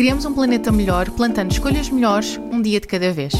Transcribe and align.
Criamos 0.00 0.24
um 0.24 0.32
planeta 0.32 0.72
melhor 0.72 1.10
plantando 1.10 1.52
escolhas 1.52 1.90
melhores 1.90 2.40
um 2.50 2.62
dia 2.62 2.80
de 2.80 2.86
cada 2.86 3.12
vez. 3.12 3.34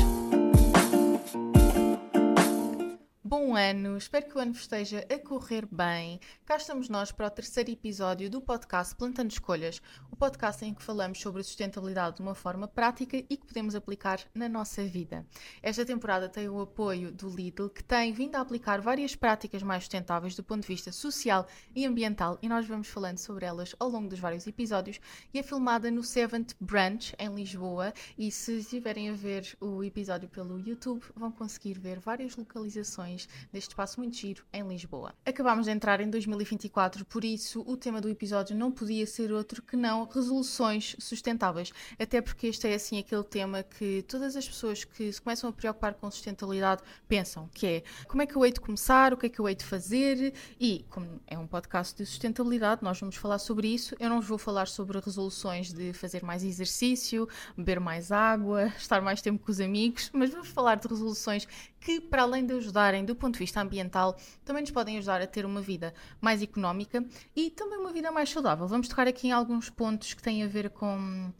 Ano, 3.70 3.96
espero 3.96 4.26
que 4.26 4.36
o 4.36 4.40
ano 4.40 4.50
esteja 4.50 5.06
a 5.08 5.18
correr 5.18 5.64
bem. 5.70 6.18
Cá 6.44 6.56
estamos 6.56 6.88
nós 6.88 7.12
para 7.12 7.28
o 7.28 7.30
terceiro 7.30 7.70
episódio 7.70 8.28
do 8.28 8.40
podcast 8.40 8.96
Plantando 8.96 9.30
Escolhas, 9.30 9.80
o 10.10 10.16
podcast 10.16 10.64
em 10.64 10.74
que 10.74 10.82
falamos 10.82 11.20
sobre 11.20 11.40
sustentabilidade 11.44 12.16
de 12.16 12.22
uma 12.22 12.34
forma 12.34 12.66
prática 12.66 13.16
e 13.16 13.36
que 13.36 13.46
podemos 13.46 13.76
aplicar 13.76 14.18
na 14.34 14.48
nossa 14.48 14.82
vida. 14.82 15.24
Esta 15.62 15.84
temporada 15.84 16.28
tem 16.28 16.48
o 16.48 16.60
apoio 16.60 17.12
do 17.12 17.28
Lidl, 17.28 17.70
que 17.70 17.84
tem 17.84 18.12
vindo 18.12 18.34
a 18.34 18.40
aplicar 18.40 18.80
várias 18.80 19.14
práticas 19.14 19.62
mais 19.62 19.84
sustentáveis 19.84 20.34
do 20.34 20.42
ponto 20.42 20.62
de 20.62 20.68
vista 20.68 20.90
social 20.90 21.46
e 21.72 21.86
ambiental, 21.86 22.40
e 22.42 22.48
nós 22.48 22.66
vamos 22.66 22.88
falando 22.88 23.18
sobre 23.18 23.46
elas 23.46 23.76
ao 23.78 23.88
longo 23.88 24.08
dos 24.08 24.18
vários 24.18 24.48
episódios. 24.48 24.98
E 25.32 25.38
é 25.38 25.44
filmada 25.44 25.92
no 25.92 26.02
Seventh 26.02 26.54
Branch, 26.60 27.14
em 27.16 27.32
Lisboa, 27.32 27.94
e 28.18 28.32
se 28.32 28.58
estiverem 28.58 29.10
a 29.10 29.12
ver 29.12 29.56
o 29.60 29.84
episódio 29.84 30.28
pelo 30.28 30.58
YouTube, 30.58 31.04
vão 31.14 31.30
conseguir 31.30 31.78
ver 31.78 32.00
várias 32.00 32.34
localizações 32.34 33.28
deste 33.60 33.72
espaço 33.72 34.00
muito 34.00 34.16
giro 34.16 34.42
em 34.52 34.66
Lisboa. 34.66 35.14
Acabámos 35.24 35.66
de 35.66 35.72
entrar 35.72 36.00
em 36.00 36.08
2024, 36.08 37.04
por 37.04 37.24
isso 37.24 37.62
o 37.66 37.76
tema 37.76 38.00
do 38.00 38.08
episódio 38.08 38.56
não 38.56 38.72
podia 38.72 39.06
ser 39.06 39.30
outro 39.30 39.62
que 39.62 39.76
não 39.76 40.06
resoluções 40.06 40.96
sustentáveis, 40.98 41.70
até 41.98 42.22
porque 42.22 42.46
este 42.46 42.66
é 42.66 42.74
assim 42.74 42.98
aquele 42.98 43.22
tema 43.22 43.62
que 43.62 44.02
todas 44.08 44.34
as 44.34 44.48
pessoas 44.48 44.82
que 44.84 45.12
se 45.12 45.20
começam 45.20 45.50
a 45.50 45.52
preocupar 45.52 45.92
com 45.94 46.10
sustentabilidade 46.10 46.82
pensam, 47.06 47.50
que 47.52 47.66
é 47.66 47.82
como 48.08 48.22
é 48.22 48.26
que 48.26 48.34
eu 48.34 48.44
hei 48.44 48.52
de 48.52 48.60
começar, 48.60 49.12
o 49.12 49.16
que 49.16 49.26
é 49.26 49.28
que 49.28 49.38
eu 49.38 49.46
hei 49.46 49.54
de 49.54 49.64
fazer 49.64 50.32
e 50.58 50.86
como 50.88 51.20
é 51.26 51.38
um 51.38 51.46
podcast 51.46 51.94
de 51.94 52.06
sustentabilidade, 52.06 52.82
nós 52.82 52.98
vamos 52.98 53.16
falar 53.16 53.38
sobre 53.38 53.68
isso. 53.68 53.94
Eu 54.00 54.08
não 54.08 54.20
vos 54.20 54.28
vou 54.28 54.38
falar 54.38 54.68
sobre 54.68 54.98
resoluções 54.98 55.70
de 55.70 55.92
fazer 55.92 56.22
mais 56.22 56.42
exercício, 56.42 57.28
beber 57.56 57.78
mais 57.78 58.10
água, 58.10 58.72
estar 58.78 59.02
mais 59.02 59.20
tempo 59.20 59.44
com 59.44 59.52
os 59.52 59.60
amigos, 59.60 60.08
mas 60.14 60.30
vamos 60.30 60.48
falar 60.48 60.76
de 60.76 60.88
resoluções 60.88 61.46
que, 61.80 62.00
para 62.00 62.22
além 62.22 62.44
de 62.44 62.54
ajudarem 62.54 63.04
do 63.04 63.16
ponto 63.16 63.34
de 63.34 63.40
vista 63.40 63.60
ambiental, 63.60 64.16
também 64.44 64.62
nos 64.62 64.70
podem 64.70 64.98
ajudar 64.98 65.20
a 65.22 65.26
ter 65.26 65.46
uma 65.46 65.60
vida 65.60 65.94
mais 66.20 66.42
económica 66.42 67.04
e 67.34 67.50
também 67.50 67.78
uma 67.78 67.92
vida 67.92 68.12
mais 68.12 68.28
saudável. 68.30 68.68
Vamos 68.68 68.88
tocar 68.88 69.08
aqui 69.08 69.28
em 69.28 69.32
alguns 69.32 69.70
pontos 69.70 70.12
que 70.14 70.22
têm 70.22 70.42
a 70.44 70.46
ver 70.46 70.70
com, 70.70 71.32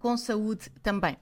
com 0.00 0.16
saúde 0.16 0.70
também. 0.82 1.16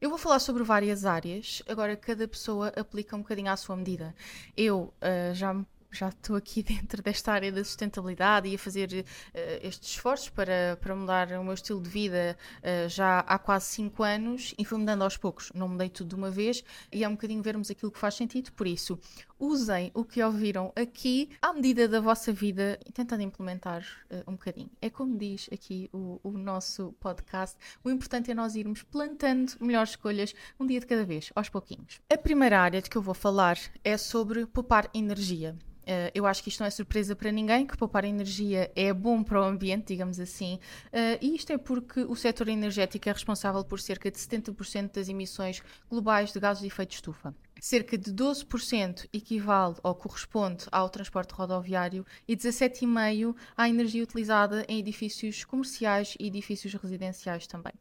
Eu 0.00 0.10
vou 0.10 0.18
falar 0.18 0.38
sobre 0.38 0.62
várias 0.62 1.06
áreas, 1.06 1.62
agora 1.66 1.96
cada 1.96 2.28
pessoa 2.28 2.68
aplica 2.76 3.16
um 3.16 3.20
bocadinho 3.20 3.50
à 3.50 3.56
sua 3.56 3.74
medida. 3.74 4.14
Eu 4.54 4.92
uh, 5.00 5.34
já 5.34 5.54
já 5.94 6.08
estou 6.08 6.36
aqui 6.36 6.62
dentro 6.64 7.02
desta 7.02 7.32
área 7.32 7.52
da 7.52 7.62
sustentabilidade 7.62 8.48
e 8.48 8.54
a 8.56 8.58
fazer 8.58 8.90
uh, 8.90 9.66
estes 9.66 9.90
esforços 9.90 10.28
para, 10.28 10.76
para 10.80 10.94
mudar 10.94 11.30
o 11.32 11.44
meu 11.44 11.54
estilo 11.54 11.80
de 11.80 11.88
vida 11.88 12.36
uh, 12.58 12.88
já 12.88 13.20
há 13.20 13.38
quase 13.38 13.66
5 13.66 14.02
anos 14.02 14.54
e 14.58 14.64
fui 14.64 14.78
mudando 14.78 15.02
aos 15.02 15.16
poucos. 15.16 15.50
Não 15.54 15.68
mudei 15.68 15.88
tudo 15.88 16.08
de 16.08 16.14
uma 16.14 16.30
vez 16.30 16.64
e 16.92 17.04
é 17.04 17.08
um 17.08 17.12
bocadinho 17.12 17.42
vermos 17.42 17.70
aquilo 17.70 17.92
que 17.92 17.98
faz 17.98 18.14
sentido. 18.14 18.52
Por 18.52 18.66
isso, 18.66 18.98
usem 19.44 19.90
o 19.94 20.04
que 20.04 20.22
ouviram 20.22 20.72
aqui 20.74 21.30
à 21.40 21.52
medida 21.52 21.86
da 21.86 22.00
vossa 22.00 22.32
vida 22.32 22.78
tentando 22.92 23.22
implementar 23.22 23.82
uh, 24.10 24.30
um 24.30 24.32
bocadinho. 24.32 24.70
É 24.80 24.88
como 24.88 25.16
diz 25.16 25.48
aqui 25.52 25.88
o, 25.92 26.20
o 26.22 26.32
nosso 26.32 26.94
podcast: 26.98 27.56
o 27.82 27.90
importante 27.90 28.30
é 28.30 28.34
nós 28.34 28.54
irmos 28.56 28.82
plantando 28.82 29.52
melhores 29.60 29.90
escolhas 29.90 30.34
um 30.58 30.66
dia 30.66 30.80
de 30.80 30.86
cada 30.86 31.04
vez, 31.04 31.30
aos 31.34 31.48
pouquinhos. 31.48 32.00
A 32.10 32.16
primeira 32.16 32.60
área 32.60 32.80
de 32.80 32.88
que 32.88 32.96
eu 32.96 33.02
vou 33.02 33.14
falar 33.14 33.58
é 33.82 33.96
sobre 33.96 34.46
poupar 34.46 34.88
energia. 34.94 35.56
Uh, 35.84 36.08
eu 36.14 36.24
acho 36.24 36.42
que 36.42 36.48
isto 36.48 36.60
não 36.60 36.66
é 36.66 36.70
surpresa 36.70 37.14
para 37.14 37.30
ninguém, 37.30 37.66
que 37.66 37.76
poupar 37.76 38.06
energia 38.06 38.72
é 38.74 38.90
bom 38.90 39.22
para 39.22 39.38
o 39.38 39.44
ambiente, 39.44 39.88
digamos 39.88 40.18
assim, 40.18 40.54
uh, 40.86 41.18
e 41.20 41.36
isto 41.36 41.52
é 41.52 41.58
porque 41.58 42.00
o 42.00 42.16
setor 42.16 42.48
energético 42.48 43.06
é 43.06 43.12
responsável 43.12 43.62
por 43.62 43.78
cerca 43.78 44.10
de 44.10 44.16
70% 44.18 44.94
das 44.94 45.10
emissões 45.10 45.62
globais 45.90 46.32
de 46.32 46.40
gases 46.40 46.62
de 46.62 46.68
efeito 46.68 46.90
de 46.90 46.94
estufa. 46.96 47.34
Cerca 47.60 47.96
de 47.96 48.12
12% 48.12 49.08
equivale 49.12 49.76
ou 49.82 49.94
corresponde 49.94 50.66
ao 50.70 50.90
transporte 50.90 51.32
rodoviário 51.32 52.04
e 52.26 52.36
17,5% 52.36 53.34
à 53.56 53.68
energia 53.68 54.02
utilizada 54.02 54.64
em 54.68 54.78
edifícios 54.78 55.44
comerciais 55.44 56.14
e 56.18 56.26
edifícios 56.26 56.74
residenciais 56.74 57.46
também. 57.46 57.72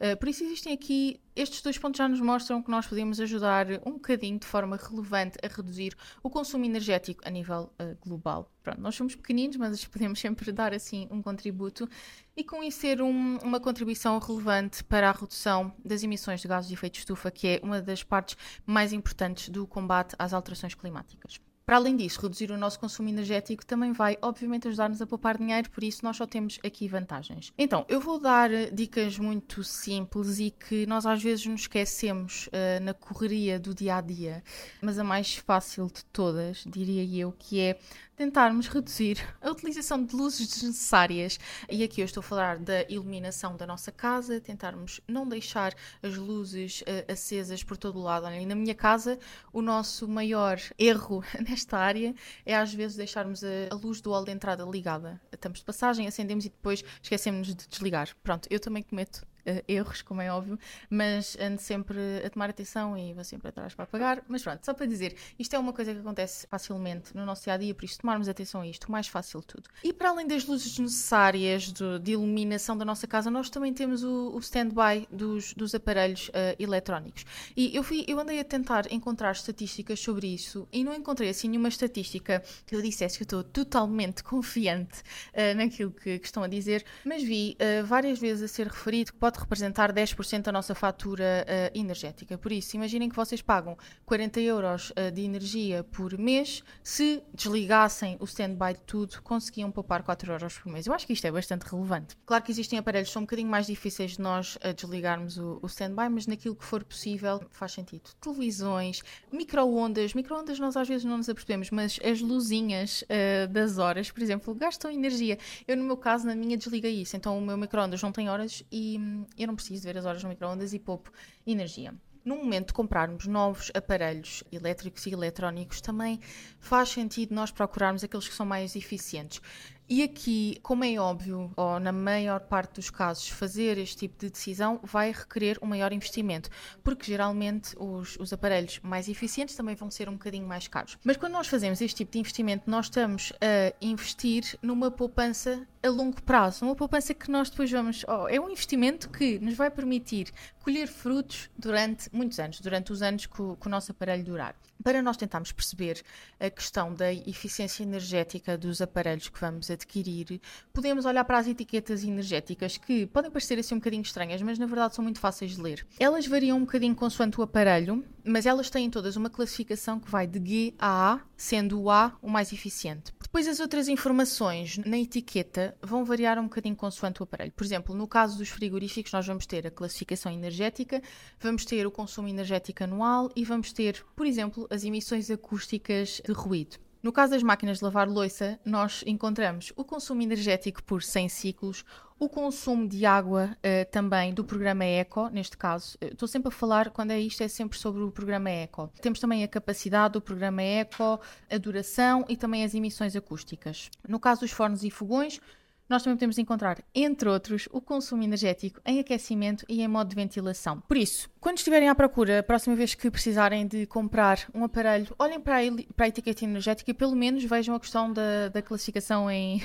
Uh, 0.00 0.16
por 0.18 0.28
isso 0.28 0.44
existem 0.44 0.72
aqui, 0.72 1.20
estes 1.34 1.62
dois 1.62 1.78
pontos 1.78 1.98
já 1.98 2.08
nos 2.08 2.20
mostram 2.20 2.62
que 2.62 2.70
nós 2.70 2.86
podemos 2.86 3.20
ajudar 3.20 3.66
um 3.86 3.92
bocadinho 3.92 4.38
de 4.38 4.46
forma 4.46 4.76
relevante 4.76 5.38
a 5.42 5.48
reduzir 5.48 5.96
o 6.22 6.30
consumo 6.30 6.64
energético 6.64 7.22
a 7.24 7.30
nível 7.30 7.72
uh, 7.80 7.96
global. 8.00 8.50
Pronto, 8.62 8.80
nós 8.80 8.94
somos 8.94 9.14
pequeninos, 9.14 9.56
mas 9.56 9.84
podemos 9.86 10.18
sempre 10.18 10.50
dar 10.52 10.72
assim 10.72 11.08
um 11.10 11.20
contributo 11.20 11.88
e 12.36 12.42
com 12.42 12.62
isso 12.62 12.80
ser 12.80 13.00
um, 13.00 13.38
uma 13.38 13.60
contribuição 13.60 14.18
relevante 14.18 14.82
para 14.84 15.08
a 15.08 15.12
redução 15.12 15.72
das 15.84 16.02
emissões 16.02 16.40
de 16.40 16.48
gases 16.48 16.68
de 16.68 16.74
efeito 16.74 16.94
de 16.94 16.98
estufa, 17.00 17.30
que 17.30 17.46
é 17.46 17.60
uma 17.62 17.80
das 17.80 18.02
partes 18.02 18.36
mais 18.66 18.92
importantes 18.92 19.48
do 19.48 19.66
combate 19.66 20.14
às 20.18 20.32
alterações 20.32 20.74
climáticas. 20.74 21.40
Para 21.66 21.76
além 21.76 21.96
disso, 21.96 22.20
reduzir 22.20 22.50
o 22.50 22.58
nosso 22.58 22.78
consumo 22.78 23.08
energético 23.08 23.64
também 23.64 23.90
vai, 23.92 24.18
obviamente, 24.20 24.68
ajudar-nos 24.68 25.00
a 25.00 25.06
poupar 25.06 25.38
dinheiro, 25.38 25.70
por 25.70 25.82
isso 25.82 26.04
nós 26.04 26.14
só 26.14 26.26
temos 26.26 26.58
aqui 26.62 26.86
vantagens. 26.86 27.54
Então, 27.56 27.86
eu 27.88 28.00
vou 28.00 28.20
dar 28.20 28.52
eh, 28.52 28.70
dicas 28.70 29.18
muito 29.18 29.64
simples 29.64 30.38
e 30.38 30.50
que 30.50 30.84
nós 30.84 31.06
às 31.06 31.22
vezes 31.22 31.46
nos 31.46 31.62
esquecemos 31.62 32.48
uh, 32.48 32.84
na 32.84 32.92
correria 32.92 33.58
do 33.58 33.74
dia 33.74 33.96
a 33.96 34.00
dia, 34.02 34.44
mas 34.82 34.98
a 34.98 35.04
mais 35.04 35.36
fácil 35.36 35.86
de 35.86 36.04
todas, 36.06 36.64
diria 36.66 37.02
eu, 37.18 37.32
que 37.32 37.58
é 37.58 37.78
tentarmos 38.16 38.68
reduzir 38.68 39.18
a 39.40 39.50
utilização 39.50 40.04
de 40.04 40.14
luzes 40.14 40.48
desnecessárias. 40.48 41.38
E 41.70 41.82
aqui 41.82 42.00
eu 42.00 42.04
estou 42.04 42.20
a 42.20 42.24
falar 42.24 42.58
da 42.58 42.82
iluminação 42.88 43.56
da 43.56 43.66
nossa 43.66 43.90
casa, 43.90 44.40
tentarmos 44.40 45.00
não 45.06 45.28
deixar 45.28 45.74
as 46.02 46.16
luzes 46.16 46.82
uh, 46.82 47.12
acesas 47.12 47.62
por 47.62 47.76
todo 47.76 47.98
o 47.98 48.02
lado. 48.02 48.26
Olha, 48.26 48.46
na 48.46 48.54
minha 48.54 48.74
casa, 48.74 49.18
o 49.52 49.60
nosso 49.60 50.06
maior 50.08 50.60
erro 50.78 51.24
nesta 51.48 51.78
área 51.78 52.14
é 52.46 52.54
às 52.54 52.72
vezes 52.72 52.96
deixarmos 52.96 53.42
a, 53.42 53.48
a 53.70 53.74
luz 53.74 54.00
do 54.00 54.10
hall 54.10 54.24
de 54.24 54.32
entrada 54.32 54.64
ligada. 54.64 55.20
Estamos 55.32 55.58
de 55.58 55.64
passagem, 55.64 56.06
acendemos 56.06 56.44
e 56.44 56.48
depois 56.48 56.84
esquecemos 57.02 57.48
de 57.48 57.54
desligar. 57.54 58.14
Pronto, 58.22 58.48
eu 58.50 58.60
também 58.60 58.82
cometo 58.82 59.26
uh, 59.46 59.62
erros, 59.66 60.02
como 60.02 60.20
é 60.20 60.32
óbvio, 60.32 60.58
mas 60.90 61.36
ando 61.40 61.60
sempre 61.60 61.98
a 62.24 62.30
tomar 62.30 62.50
atenção 62.50 62.96
e 62.96 63.12
vou 63.12 63.24
sempre 63.24 63.48
atrás 63.48 63.74
para 63.74 63.84
apagar. 63.84 64.22
Mas 64.28 64.42
pronto, 64.42 64.64
só 64.64 64.74
para 64.74 64.86
dizer, 64.86 65.16
isto 65.38 65.54
é 65.54 65.58
uma 65.58 65.72
coisa 65.72 65.92
que 65.92 66.00
acontece 66.00 66.46
facilmente 66.46 67.14
no 67.16 67.24
nosso 67.24 67.44
dia 67.44 67.54
a 67.54 67.56
dia, 67.56 67.74
por 67.74 67.84
isso 67.84 67.98
tomarmos 67.98 68.28
atenção 68.28 68.60
a 68.60 68.66
isto, 68.66 68.90
mais 68.90 69.08
fácil 69.08 69.42
tudo. 69.42 69.68
E 69.82 69.92
para 69.92 70.10
além 70.10 70.26
das 70.26 70.46
luzes 70.46 70.78
necessárias 70.78 71.72
de, 71.72 71.98
de 71.98 72.12
iluminação 72.12 72.76
da 72.76 72.84
nossa 72.84 73.06
casa, 73.06 73.30
nós 73.30 73.50
também 73.50 73.72
temos 73.72 74.02
o, 74.02 74.34
o 74.34 74.38
stand-by 74.38 75.06
dos, 75.10 75.54
dos 75.54 75.74
aparelhos 75.74 76.28
uh, 76.28 76.32
eletrónicos. 76.58 77.24
E 77.56 77.74
eu, 77.74 77.82
fui, 77.82 78.04
eu 78.06 78.18
andei 78.18 78.40
a 78.40 78.44
tentar 78.44 78.90
encontrar 78.92 79.32
estatísticas 79.32 80.00
sobre 80.00 80.26
isso 80.26 80.68
e 80.72 80.84
não 80.84 80.94
encontrei 80.94 81.28
assim 81.28 81.48
nenhuma 81.48 81.68
estatística 81.68 82.42
que 82.66 82.74
eu 82.74 82.82
dissesse 82.82 83.16
que 83.18 83.22
eu 83.22 83.26
estou 83.26 83.44
totalmente 83.44 84.22
confiante 84.22 85.00
uh, 85.32 85.56
naquilo 85.56 85.90
que, 85.90 86.18
que, 86.18 86.26
estão 86.26 86.42
a 86.42 86.48
dizer, 86.48 86.84
mas 87.04 87.22
vi 87.22 87.56
várias 87.84 88.18
vezes 88.18 88.42
a 88.42 88.48
ser 88.48 88.66
referido 88.66 89.12
que 89.12 89.18
pode 89.18 89.33
pode 89.34 89.40
representar 89.40 89.92
10% 89.92 90.42
da 90.42 90.52
nossa 90.52 90.74
fatura 90.74 91.44
uh, 91.44 91.78
energética. 91.78 92.38
Por 92.38 92.52
isso, 92.52 92.76
imaginem 92.76 93.08
que 93.08 93.16
vocês 93.16 93.42
pagam 93.42 93.76
40 94.06 94.40
euros 94.40 94.90
uh, 94.90 95.10
de 95.12 95.22
energia 95.22 95.82
por 95.84 96.16
mês, 96.16 96.62
se 96.82 97.22
desligassem 97.34 98.16
o 98.20 98.24
stand-by 98.24 98.74
de 98.74 98.80
tudo, 98.80 99.20
conseguiam 99.22 99.70
poupar 99.70 100.02
4 100.02 100.32
euros 100.32 100.58
por 100.58 100.72
mês. 100.72 100.86
Eu 100.86 100.92
acho 100.92 101.06
que 101.06 101.12
isto 101.12 101.26
é 101.26 101.32
bastante 101.32 101.62
relevante. 101.62 102.16
Claro 102.24 102.44
que 102.44 102.52
existem 102.52 102.78
aparelhos 102.78 103.08
que 103.08 103.12
são 103.12 103.22
um 103.22 103.24
bocadinho 103.24 103.48
mais 103.48 103.66
difíceis 103.66 104.12
de 104.12 104.20
nós 104.20 104.56
uh, 104.56 104.72
desligarmos 104.74 105.36
o, 105.36 105.58
o 105.62 105.66
stand-by, 105.66 106.08
mas 106.08 106.26
naquilo 106.26 106.54
que 106.54 106.64
for 106.64 106.84
possível 106.84 107.42
faz 107.50 107.72
sentido. 107.72 108.10
Televisões, 108.20 109.02
micro-ondas, 109.32 110.14
micro-ondas 110.14 110.58
nós 110.58 110.76
às 110.76 110.88
vezes 110.88 111.04
não 111.04 111.16
nos 111.16 111.28
apercebemos, 111.28 111.70
mas 111.70 111.98
as 112.04 112.20
luzinhas 112.20 113.04
das 113.50 113.78
horas, 113.78 114.10
por 114.10 114.22
exemplo, 114.22 114.54
gastam 114.54 114.90
energia. 114.90 115.38
Eu, 115.66 115.76
no 115.76 115.84
meu 115.84 115.96
caso, 115.96 116.26
na 116.26 116.34
minha, 116.34 116.56
desliguei 116.56 117.00
isso. 117.00 117.16
Então, 117.16 117.38
o 117.38 117.40
meu 117.40 117.56
micro-ondas 117.56 118.02
não 118.02 118.12
tem 118.12 118.28
horas 118.28 118.62
e 118.70 118.98
eu 119.38 119.46
não 119.46 119.56
preciso 119.56 119.84
ver 119.84 119.98
as 119.98 120.04
horas 120.04 120.22
no 120.22 120.28
microondas 120.28 120.72
e 120.72 120.78
poupo 120.78 121.10
energia. 121.46 121.94
No 122.24 122.36
momento 122.36 122.68
de 122.68 122.72
comprarmos 122.72 123.26
novos 123.26 123.70
aparelhos 123.74 124.42
elétricos 124.50 125.04
e 125.04 125.10
eletrónicos, 125.10 125.82
também 125.82 126.18
faz 126.58 126.88
sentido 126.88 127.34
nós 127.34 127.50
procurarmos 127.50 128.02
aqueles 128.02 128.26
que 128.26 128.34
são 128.34 128.46
mais 128.46 128.74
eficientes. 128.74 129.42
E 129.86 130.02
aqui, 130.02 130.58
como 130.62 130.82
é 130.82 130.96
óbvio, 130.98 131.52
ou 131.54 131.78
na 131.78 131.92
maior 131.92 132.40
parte 132.40 132.76
dos 132.76 132.88
casos, 132.88 133.28
fazer 133.28 133.76
este 133.76 133.98
tipo 133.98 134.18
de 134.18 134.30
decisão 134.30 134.80
vai 134.82 135.12
requerer 135.12 135.58
um 135.60 135.66
maior 135.66 135.92
investimento, 135.92 136.48
porque 136.82 137.04
geralmente 137.04 137.76
os, 137.78 138.16
os, 138.18 138.32
aparelhos 138.32 138.80
mais 138.82 139.10
eficientes 139.10 139.54
também 139.54 139.74
vão 139.74 139.90
ser 139.90 140.08
um 140.08 140.14
bocadinho 140.14 140.46
mais 140.46 140.66
caros. 140.68 140.96
Mas 141.04 141.18
quando 141.18 141.34
nós 141.34 141.48
fazemos 141.48 141.82
este 141.82 141.96
tipo 141.96 142.12
de 142.12 142.18
investimento, 142.18 142.68
nós 142.68 142.86
estamos 142.86 143.30
a 143.34 143.74
investir 143.78 144.58
numa 144.62 144.90
poupança 144.90 145.66
a 145.82 145.88
longo 145.90 146.22
prazo, 146.22 146.64
uma 146.64 146.74
poupança 146.74 147.12
que 147.12 147.30
nós 147.30 147.50
depois 147.50 147.70
vamos. 147.70 148.06
Oh, 148.08 148.26
é 148.26 148.40
um 148.40 148.48
investimento 148.48 149.10
que 149.10 149.38
nos 149.38 149.54
vai 149.54 149.70
permitir 149.70 150.32
colher 150.62 150.88
frutos 150.88 151.50
durante 151.58 152.08
muitos 152.10 152.38
anos, 152.38 152.58
durante 152.58 152.90
os 152.90 153.02
anos 153.02 153.26
que 153.26 153.42
o, 153.42 153.54
que 153.54 153.66
o 153.66 153.70
nosso 153.70 153.92
aparelho 153.92 154.24
durar. 154.24 154.56
Para 154.84 155.00
nós 155.00 155.16
tentarmos 155.16 155.50
perceber 155.50 156.02
a 156.38 156.50
questão 156.50 156.92
da 156.92 157.10
eficiência 157.10 157.82
energética 157.82 158.58
dos 158.58 158.82
aparelhos 158.82 159.30
que 159.30 159.40
vamos 159.40 159.70
adquirir, 159.70 160.40
podemos 160.74 161.06
olhar 161.06 161.24
para 161.24 161.38
as 161.38 161.48
etiquetas 161.48 162.04
energéticas 162.04 162.76
que 162.76 163.06
podem 163.06 163.30
parecer 163.30 163.58
assim 163.58 163.74
um 163.74 163.78
bocadinho 163.78 164.02
estranhas, 164.02 164.42
mas 164.42 164.58
na 164.58 164.66
verdade 164.66 164.94
são 164.94 165.02
muito 165.02 165.18
fáceis 165.18 165.56
de 165.56 165.62
ler. 165.62 165.86
Elas 165.98 166.26
variam 166.26 166.58
um 166.58 166.60
bocadinho 166.60 166.94
consoante 166.94 167.40
o 167.40 167.42
aparelho, 167.42 168.04
mas 168.22 168.44
elas 168.44 168.68
têm 168.68 168.90
todas 168.90 169.16
uma 169.16 169.30
classificação 169.30 169.98
que 169.98 170.10
vai 170.10 170.26
de 170.26 170.38
G 170.38 170.74
a 170.78 171.14
A, 171.14 171.20
sendo 171.34 171.80
o 171.80 171.90
A 171.90 172.16
o 172.20 172.28
mais 172.28 172.52
eficiente. 172.52 173.12
Depois 173.22 173.48
as 173.48 173.58
outras 173.58 173.88
informações 173.88 174.78
na 174.78 174.96
etiqueta 174.96 175.76
vão 175.82 176.04
variar 176.04 176.38
um 176.38 176.44
bocadinho 176.44 176.76
consoante 176.76 177.20
o 177.20 177.24
aparelho. 177.24 177.50
Por 177.50 177.64
exemplo, 177.64 177.92
no 177.92 178.06
caso 178.06 178.38
dos 178.38 178.48
frigoríficos, 178.48 179.12
nós 179.12 179.26
vamos 179.26 179.44
ter 179.44 179.66
a 179.66 179.72
classificação 179.72 180.30
energética, 180.30 181.02
vamos 181.40 181.64
ter 181.64 181.84
o 181.84 181.90
consumo 181.90 182.28
energético 182.28 182.84
anual 182.84 183.28
e 183.34 183.44
vamos 183.44 183.72
ter, 183.72 184.04
por 184.14 184.24
exemplo, 184.24 184.68
as 184.74 184.84
emissões 184.84 185.30
acústicas 185.30 186.20
de 186.24 186.32
ruído. 186.32 186.76
No 187.02 187.12
caso 187.12 187.32
das 187.32 187.42
máquinas 187.42 187.78
de 187.78 187.84
lavar 187.84 188.08
louça, 188.08 188.58
nós 188.64 189.04
encontramos 189.06 189.74
o 189.76 189.84
consumo 189.84 190.22
energético 190.22 190.82
por 190.82 191.02
100 191.02 191.28
ciclos, 191.28 191.84
o 192.18 192.30
consumo 192.30 192.88
de 192.88 193.04
água 193.04 193.54
uh, 193.58 193.90
também 193.90 194.32
do 194.32 194.42
programa 194.42 194.84
Eco, 194.84 195.28
neste 195.28 195.54
caso. 195.56 195.98
Estou 196.00 196.26
sempre 196.26 196.48
a 196.48 196.50
falar, 196.50 196.90
quando 196.90 197.10
é 197.10 197.20
isto, 197.20 197.42
é 197.42 197.48
sempre 197.48 197.78
sobre 197.78 198.02
o 198.02 198.10
programa 198.10 198.48
Eco. 198.48 198.90
Temos 199.02 199.20
também 199.20 199.44
a 199.44 199.48
capacidade 199.48 200.14
do 200.14 200.20
programa 200.22 200.62
Eco, 200.62 201.20
a 201.50 201.58
duração 201.58 202.24
e 202.26 202.38
também 202.38 202.64
as 202.64 202.74
emissões 202.74 203.14
acústicas. 203.14 203.90
No 204.08 204.18
caso 204.18 204.40
dos 204.40 204.52
fornos 204.52 204.82
e 204.82 204.90
fogões, 204.90 205.40
nós 205.88 206.02
também 206.02 206.16
podemos 206.16 206.38
encontrar, 206.38 206.82
entre 206.94 207.28
outros, 207.28 207.68
o 207.70 207.80
consumo 207.80 208.22
energético 208.22 208.80
em 208.86 209.00
aquecimento 209.00 209.64
e 209.68 209.82
em 209.82 209.88
modo 209.88 210.08
de 210.08 210.16
ventilação. 210.16 210.80
Por 210.80 210.96
isso, 210.96 211.28
quando 211.40 211.58
estiverem 211.58 211.88
à 211.88 211.94
procura, 211.94 212.38
a 212.38 212.42
próxima 212.42 212.74
vez 212.74 212.94
que 212.94 213.10
precisarem 213.10 213.66
de 213.66 213.86
comprar 213.86 214.48
um 214.54 214.64
aparelho, 214.64 215.14
olhem 215.18 215.38
para 215.38 215.58
a, 215.58 215.62
para 215.94 216.06
a 216.06 216.08
etiqueta 216.08 216.44
energética 216.44 216.90
e 216.90 216.94
pelo 216.94 217.14
menos 217.14 217.44
vejam 217.44 217.74
a 217.74 217.80
questão 217.80 218.12
da, 218.12 218.48
da 218.48 218.62
classificação 218.62 219.30
em, 219.30 219.58
uh, 219.58 219.60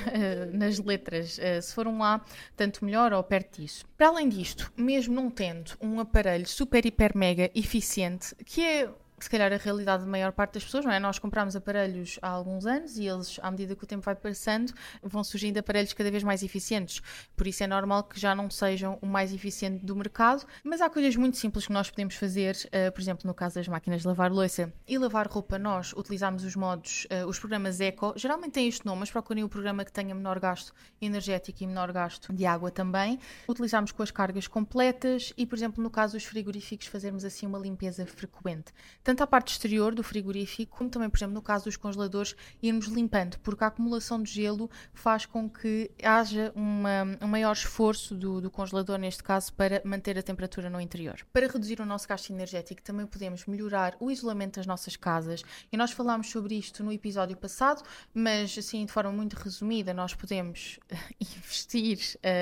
nas 0.57 0.77
letras. 0.80 1.38
Uh, 1.38 1.62
se 1.62 1.74
foram 1.74 1.98
lá, 1.98 2.24
tanto 2.56 2.83
melhor 2.83 3.13
ou 3.13 3.24
perto 3.24 3.62
disso. 3.62 3.86
Para 3.98 4.07
além 4.07 4.27
disto, 4.27 4.72
mesmo 4.75 5.15
não 5.15 5.30
tendo 5.30 5.72
um 5.81 6.00
aparelho 6.00 6.48
super, 6.48 6.86
hiper, 6.86 7.15
mega 7.15 7.50
eficiente, 7.56 8.36
que 8.45 8.62
é 8.62 8.89
se 9.25 9.30
calhar 9.30 9.51
a 9.51 9.57
realidade 9.57 10.04
da 10.04 10.10
maior 10.10 10.31
parte 10.31 10.54
das 10.54 10.63
pessoas, 10.63 10.86
não 10.86 10.92
é? 10.92 11.00
Nós 11.00 11.19
compramos 11.19 11.56
aparelhos 11.56 12.19
há 12.21 12.30
alguns 12.30 12.66
anos 12.66 12.98
e 12.98 13.07
eles, 13.07 13.39
à 13.42 13.51
medida 13.51 13.75
que 13.75 13.83
o 13.83 13.88
tempo 13.88 14.04
vai 14.04 14.16
passando, 14.16 14.74
vão 15.01 15.24
surgindo 15.24 15.57
aparelhos 15.57 15.94
cada 15.94 16.10
vez 16.10 16.24
mais 16.24 16.44
eficientes. 16.44 17.01
Por 17.36 17.48
isso 17.48 17.63
é 17.63 17.68
normal 17.68 18.04
que 18.04 18.19
já 18.19 18.33
não 18.33 18.50
sejam 18.50 18.98
o 19.01 19.06
mais 19.06 19.33
eficiente 19.33 19.86
do 19.86 19.95
mercado, 19.95 20.45
mas 20.63 20.81
há 20.81 20.89
coisas 20.89 21.16
muito 21.16 21.38
simples 21.38 21.68
que 21.68 21.74
nós 21.74 21.89
podemos 21.89 22.16
fazer, 22.16 22.56
uh, 22.68 22.92
por 22.92 23.01
exemplo, 23.01 23.27
no 23.27 23.33
caso 23.33 23.56
das 23.56 23.68
máquinas 23.68 24.01
de 24.01 24.07
lavar 24.07 24.31
louça 24.31 24.71
e 24.88 24.98
lavar 24.98 25.27
roupa, 25.27 25.57
nós 25.57 25.94
utilizamos 25.94 26.44
os 26.44 26.56
modos, 26.56 27.06
uh, 27.06 27.27
os 27.27 27.39
programas 27.39 27.80
Eco, 27.80 28.13
geralmente 28.15 28.54
tem 28.54 28.68
este 28.68 28.86
nome, 28.86 29.01
mas 29.01 29.12
procurem 29.12 29.44
o 29.44 29.50
programa 29.50 29.83
que 29.86 29.92
tenha 29.92 30.13
menor 30.15 30.39
gasto 30.39 30.74
energético 31.01 31.63
e 31.63 31.68
menor 31.68 31.92
gasto 31.92 32.33
de 32.33 32.45
água 32.45 32.72
também. 32.72 33.19
Utilizamos 33.48 33.92
com 33.92 34.04
as 34.04 34.12
cargas 34.12 34.48
completas 34.48 35.33
e, 35.38 35.45
por 35.45 35.56
exemplo, 35.57 35.83
no 35.83 35.89
caso 35.89 36.13
dos 36.13 36.24
frigoríficos, 36.24 36.88
fazermos 36.88 37.25
assim 37.25 37.45
uma 37.45 37.60
limpeza 37.60 38.06
frequente 38.06 38.74
tanto 39.09 39.23
a 39.23 39.27
parte 39.27 39.53
exterior 39.53 39.95
do 39.95 40.03
frigorífico, 40.03 40.77
como 40.77 40.88
também, 40.88 41.09
por 41.09 41.17
exemplo, 41.17 41.33
no 41.33 41.41
caso 41.41 41.65
dos 41.65 41.75
congeladores, 41.75 42.35
irmos 42.61 42.85
limpando, 42.85 43.39
porque 43.39 43.63
a 43.63 43.67
acumulação 43.67 44.21
de 44.21 44.31
gelo 44.31 44.69
faz 44.94 45.25
com 45.25 45.50
que 45.50 45.89
haja 46.03 46.51
uma, 46.56 47.17
um 47.19 47.27
maior 47.27 47.53
esforço 47.53 48.13
do, 48.13 48.39
do 48.39 48.51
congelador, 48.51 49.00
neste 49.00 49.23
caso, 49.23 49.51
para 49.53 49.81
manter 49.83 50.15
a 50.19 50.21
temperatura 50.21 50.69
no 50.69 50.79
interior. 50.79 51.25
Para 51.33 51.47
reduzir 51.47 51.81
o 51.81 51.88
nosso 51.88 52.07
gasto 52.07 52.29
energético, 52.29 52.83
também 52.83 53.07
podemos 53.07 53.47
melhorar 53.47 53.97
o 54.00 54.11
isolamento 54.11 54.57
das 54.57 54.67
nossas 54.67 54.95
casas, 54.95 55.41
e 55.71 55.75
nós 55.75 55.89
falámos 55.89 56.29
sobre 56.29 56.53
isto 56.53 56.83
no 56.83 56.91
episódio 56.91 57.35
passado, 57.35 57.81
mas 58.13 58.55
assim, 58.59 58.85
de 58.85 58.91
forma 58.91 59.12
muito 59.12 59.33
resumida, 59.33 59.91
nós 59.91 60.13
podemos 60.13 60.79
investir 61.19 61.97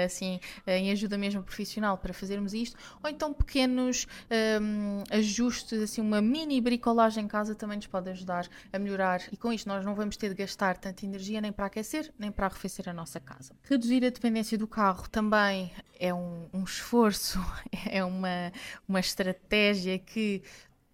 assim, 0.06 0.42
em 0.68 0.92
ajuda 0.92 1.18
mesmo 1.18 1.42
profissional 1.44 1.98
para 1.98 2.14
fazermos 2.14 2.54
isto, 2.54 2.76
ou 3.02 3.10
então 3.10 3.32
pequenos 3.32 4.06
um, 4.62 5.04
ajustes, 5.10 5.82
assim, 5.82 6.02
uma 6.02 6.22
mini 6.22 6.57
e 6.58 6.62
bricolagem 6.62 7.26
em 7.26 7.28
casa 7.28 7.54
também 7.54 7.78
nos 7.78 7.88
pode 7.88 8.10
ajudar 8.10 8.48
a 8.74 8.80
melhorar 8.80 9.22
e 9.32 9.38
com 9.38 9.54
isto 9.54 9.68
nós 9.68 9.86
não 9.86 9.94
vamos 9.94 10.18
ter 10.18 10.30
de 10.30 10.36
gastar 10.36 10.78
tanta 10.78 11.06
energia 11.06 11.40
nem 11.40 11.52
para 11.52 11.68
aquecer 11.68 12.12
nem 12.18 12.32
para 12.32 12.48
arrefecer 12.48 12.90
a 12.90 12.94
nossa 12.94 13.20
casa. 13.20 13.54
Reduzir 13.64 14.04
a 14.06 14.10
dependência 14.10 14.58
do 14.58 14.68
carro 14.68 15.08
também 15.08 15.72
é 16.00 16.14
um, 16.14 16.50
um 16.54 16.64
esforço, 16.64 17.40
é 17.90 18.04
uma, 18.04 18.52
uma 18.88 19.00
estratégia 19.00 20.00
que 20.00 20.42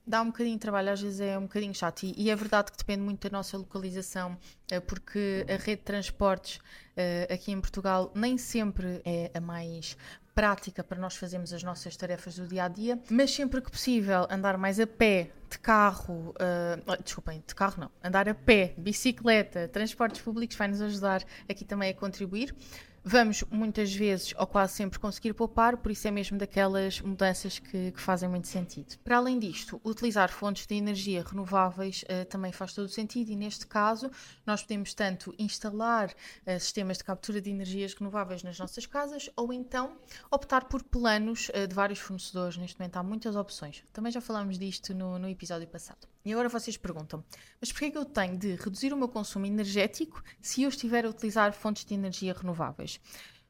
dá 0.06 0.22
um 0.22 0.28
bocadinho 0.28 0.56
de 0.56 0.60
trabalho, 0.60 0.92
às 0.92 1.02
vezes 1.02 1.22
é 1.22 1.38
um 1.38 1.44
bocadinho 1.44 1.74
chato. 1.74 2.04
E, 2.04 2.14
e, 2.18 2.30
é 2.30 2.36
verdade 2.36 2.72
que 2.72 2.78
depende 2.78 3.02
muito 3.02 3.28
da 3.30 3.38
nossa 3.38 3.58
localização, 3.58 4.38
eh, 4.70 4.80
porque 4.80 5.46
a 5.48 5.54
rede 5.54 5.78
de 5.78 5.84
transportes 5.84 6.60
eh, 6.96 7.28
aqui 7.32 7.52
em 7.52 7.62
Portugal 7.62 8.12
nem 8.14 8.38
sempre 8.38 9.02
é 9.06 9.32
a 9.34 9.40
mais 9.40 9.98
prática 10.34 10.84
para 10.84 11.00
nós 11.00 11.16
fazermos 11.16 11.54
as 11.54 11.64
nossas 11.64 11.96
tarefas 11.96 12.36
do 12.36 12.48
dia 12.48 12.66
a 12.66 12.68
dia, 12.68 13.00
mas 13.10 13.32
sempre 13.34 13.62
que 13.62 13.72
possível 13.72 14.28
andar 14.30 14.58
mais 14.58 14.80
a 14.80 14.88
pé, 14.88 15.30
de 15.50 15.60
carro, 15.60 16.34
uh, 16.40 17.04
desculpem, 17.04 17.44
de 17.46 17.54
carro 17.54 17.82
não, 17.82 17.92
andar 18.04 18.28
a 18.28 18.34
pé, 18.34 18.74
bicicleta, 18.78 19.68
transportes 19.68 20.22
públicos 20.22 20.56
vai 20.56 20.68
nos 20.68 20.82
ajudar 20.82 21.24
aqui 21.48 21.64
também 21.64 21.92
a 21.92 21.94
contribuir 21.94 22.56
vamos 23.04 23.44
muitas 23.52 23.94
vezes 23.94 24.34
ou 24.38 24.48
quase 24.48 24.74
sempre 24.74 24.98
conseguir 24.98 25.34
poupar, 25.34 25.78
por 25.78 25.92
isso 25.92 26.08
é 26.08 26.12
mesmo 26.12 26.38
daquelas 26.38 27.02
mudanças 27.02 27.60
que, 27.60 27.92
que 27.92 28.00
fazem 28.00 28.30
muito 28.30 28.48
sentido. 28.48 28.98
Para 29.04 29.18
além 29.18 29.38
disto, 29.38 29.82
utilizar 29.84 30.32
fontes 30.32 30.66
de 30.66 30.76
energia 30.76 31.24
renováveis 31.24 32.04
uh, 32.04 32.26
também 32.26 32.52
faz 32.52 32.74
todo 32.74 32.86
o 32.86 32.90
sentido 32.90 33.30
e 33.30 33.36
neste 33.36 33.68
caso 33.68 34.10
nós 34.46 34.62
podemos 34.62 34.94
tanto 34.94 35.34
instalar 35.38 36.10
uh, 36.10 36.60
sistemas 36.60 36.98
de 36.98 37.04
captura 37.04 37.42
de 37.42 37.50
energias 37.50 37.94
renováveis 37.94 38.44
nas 38.44 38.58
nossas 38.58 38.86
casas 38.86 39.30
ou 39.36 39.52
então 39.52 39.98
optar 40.32 40.66
por 40.66 40.82
planos 40.84 41.50
uh, 41.50 41.68
de 41.68 41.76
vários 41.76 42.00
fornecedores. 42.00 42.58
Neste 42.58 42.80
momento 42.80 42.98
há 42.98 43.04
muitas 43.04 43.36
opções. 43.36 43.84
Também 43.92 44.12
já 44.12 44.22
falámos 44.22 44.58
disto 44.58 44.94
no, 44.94 45.20
no 45.20 45.28
episódio 45.28 45.68
passado. 45.68 46.13
E 46.26 46.32
agora 46.32 46.48
vocês 46.48 46.78
perguntam, 46.78 47.22
mas 47.60 47.72
porquê 47.72 47.92
que 47.92 47.98
eu 47.98 48.06
tenho 48.06 48.38
de 48.38 48.56
reduzir 48.56 48.94
o 48.94 48.98
meu 48.98 49.10
consumo 49.10 49.46
energético 49.46 50.24
se 50.42 50.64
eu 50.64 50.70
estiver 50.70 51.06
a 51.06 51.10
utilizar 51.10 51.52
fontes 51.52 51.84
de 51.84 51.94
energia 51.94 52.34
renováveis? 52.34 53.00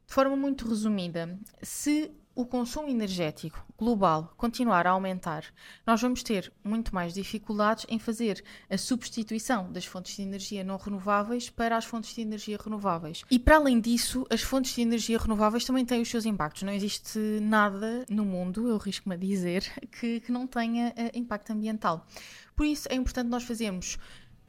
De 0.07 0.13
forma 0.13 0.35
muito 0.35 0.67
resumida, 0.67 1.39
se 1.61 2.11
o 2.35 2.45
consumo 2.45 2.89
energético 2.89 3.63
global 3.77 4.33
continuar 4.35 4.87
a 4.87 4.91
aumentar, 4.91 5.45
nós 5.85 6.01
vamos 6.01 6.23
ter 6.23 6.51
muito 6.63 6.93
mais 6.93 7.13
dificuldades 7.13 7.85
em 7.87 7.99
fazer 7.99 8.43
a 8.69 8.77
substituição 8.77 9.71
das 9.71 9.85
fontes 9.85 10.15
de 10.15 10.23
energia 10.23 10.63
não 10.63 10.77
renováveis 10.77 11.49
para 11.49 11.77
as 11.77 11.85
fontes 11.85 12.15
de 12.15 12.21
energia 12.21 12.57
renováveis. 12.57 13.23
E 13.29 13.37
para 13.37 13.57
além 13.57 13.79
disso, 13.79 14.25
as 14.29 14.41
fontes 14.41 14.73
de 14.73 14.81
energia 14.81 15.19
renováveis 15.19 15.63
também 15.63 15.85
têm 15.85 16.01
os 16.01 16.09
seus 16.09 16.25
impactos. 16.25 16.63
Não 16.63 16.73
existe 16.73 17.19
nada 17.41 18.05
no 18.09 18.25
mundo, 18.25 18.67
eu 18.67 18.77
risco-me 18.77 19.15
a 19.15 19.17
dizer, 19.17 19.63
que, 19.99 20.19
que 20.21 20.31
não 20.31 20.47
tenha 20.47 20.89
uh, 20.89 21.17
impacto 21.17 21.51
ambiental. 21.51 22.05
Por 22.55 22.65
isso 22.65 22.87
é 22.89 22.95
importante 22.95 23.29
nós 23.29 23.43
fazermos 23.43 23.97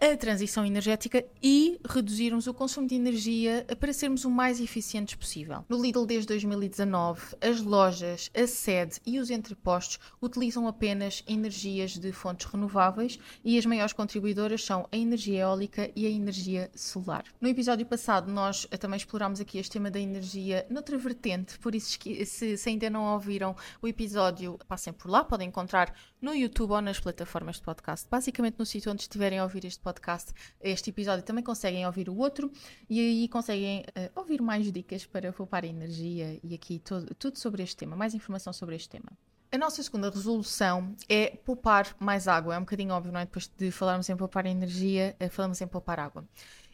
a 0.01 0.17
transição 0.17 0.67
energética 0.67 1.25
e 1.43 1.81
reduzirmos 1.89 2.47
o 2.47 2.55
consumo 2.55 2.87
de 2.87 2.95
energia 2.95 3.65
para 3.79 3.93
sermos 3.93 4.25
o 4.25 4.31
mais 4.31 4.61
eficientes 4.61 5.15
possível. 5.15 5.65
No 5.69 5.81
Lidl, 5.81 6.05
desde 6.05 6.29
2019, 6.29 7.37
as 7.41 7.61
lojas, 7.61 8.31
a 8.35 8.47
sede 8.47 9.01
e 9.07 9.19
os 9.19 9.31
entrepostos 9.31 9.99
utilizam 10.21 10.67
apenas 10.67 11.23
energias 11.27 11.93
de 11.93 12.13
fontes 12.13 12.47
renováveis 12.47 13.19
e 13.45 13.57
as 13.57 13.65
maiores 13.65 13.93
contribuidoras 13.93 14.65
são 14.65 14.89
a 14.91 14.97
energia 14.97 15.41
eólica 15.41 15.91
e 15.95 16.07
a 16.07 16.11
energia 16.11 16.71
solar. 16.75 17.25
No 17.41 17.49
episódio 17.49 17.87
passado, 17.87 18.31
nós 18.31 18.67
também 18.81 18.97
explorámos 18.97 19.41
aqui 19.41 19.59
este 19.59 19.73
tema 19.73 19.91
da 19.91 20.01
energia 20.01 20.67
noutra 20.69 20.99
vertente, 20.99 21.59
por 21.59 21.75
isso, 21.75 21.99
se, 22.27 22.57
se 22.57 22.69
ainda 22.69 22.91
não 22.91 23.13
ouviram 23.13 23.55
o 23.81 23.89
episódio, 23.89 24.59
passem 24.67 24.93
por 24.93 25.11
lá, 25.11 25.25
podem 25.25 25.49
encontrar 25.49 25.95
no 26.25 26.35
YouTube 26.35 26.73
ou 26.73 26.81
nas 26.81 26.99
plataformas 26.99 27.57
de 27.57 27.63
podcast. 27.63 28.09
Basicamente, 28.11 28.59
no 28.59 28.65
sítio 28.65 28.91
onde 28.91 29.03
estiverem 29.03 29.39
a 29.39 29.43
ouvir 29.43 29.67
este 29.67 29.79
podcast, 29.81 30.33
este 30.59 30.89
episódio, 30.89 31.23
também 31.23 31.45
conseguem 31.45 31.85
ouvir 31.85 32.09
o 32.09 32.17
outro 32.17 32.51
e 32.89 32.99
aí 32.99 33.29
conseguem 33.29 33.81
uh, 33.81 34.11
ouvir 34.19 34.41
mais 34.41 34.73
dicas 34.73 35.05
para 35.05 35.31
poupar 35.35 35.65
energia 35.65 36.41
e 36.43 36.55
aqui 36.55 36.79
todo, 36.79 37.15
tudo 37.17 37.39
sobre 37.39 37.63
este 37.63 37.77
tema, 37.77 37.95
mais 37.95 38.15
informação 38.15 38.55
sobre 38.55 38.75
este 38.75 38.89
tema. 38.89 39.13
A 39.53 39.59
nossa 39.59 39.83
segunda 39.83 40.09
resolução 40.09 40.97
é 41.09 41.37
poupar 41.45 41.95
mais 42.01 42.27
água. 42.27 42.55
É 42.55 42.59
um 42.59 42.63
bocadinho 42.63 42.95
óbvio, 42.95 43.13
não 43.13 43.21
é? 43.21 43.27
Depois 43.27 43.47
de 43.47 43.71
falarmos 43.71 44.09
em 44.09 44.17
poupar 44.17 44.47
energia, 44.47 45.15
uh, 45.23 45.29
falamos 45.29 45.61
em 45.61 45.67
poupar 45.67 46.01
água. 46.01 46.25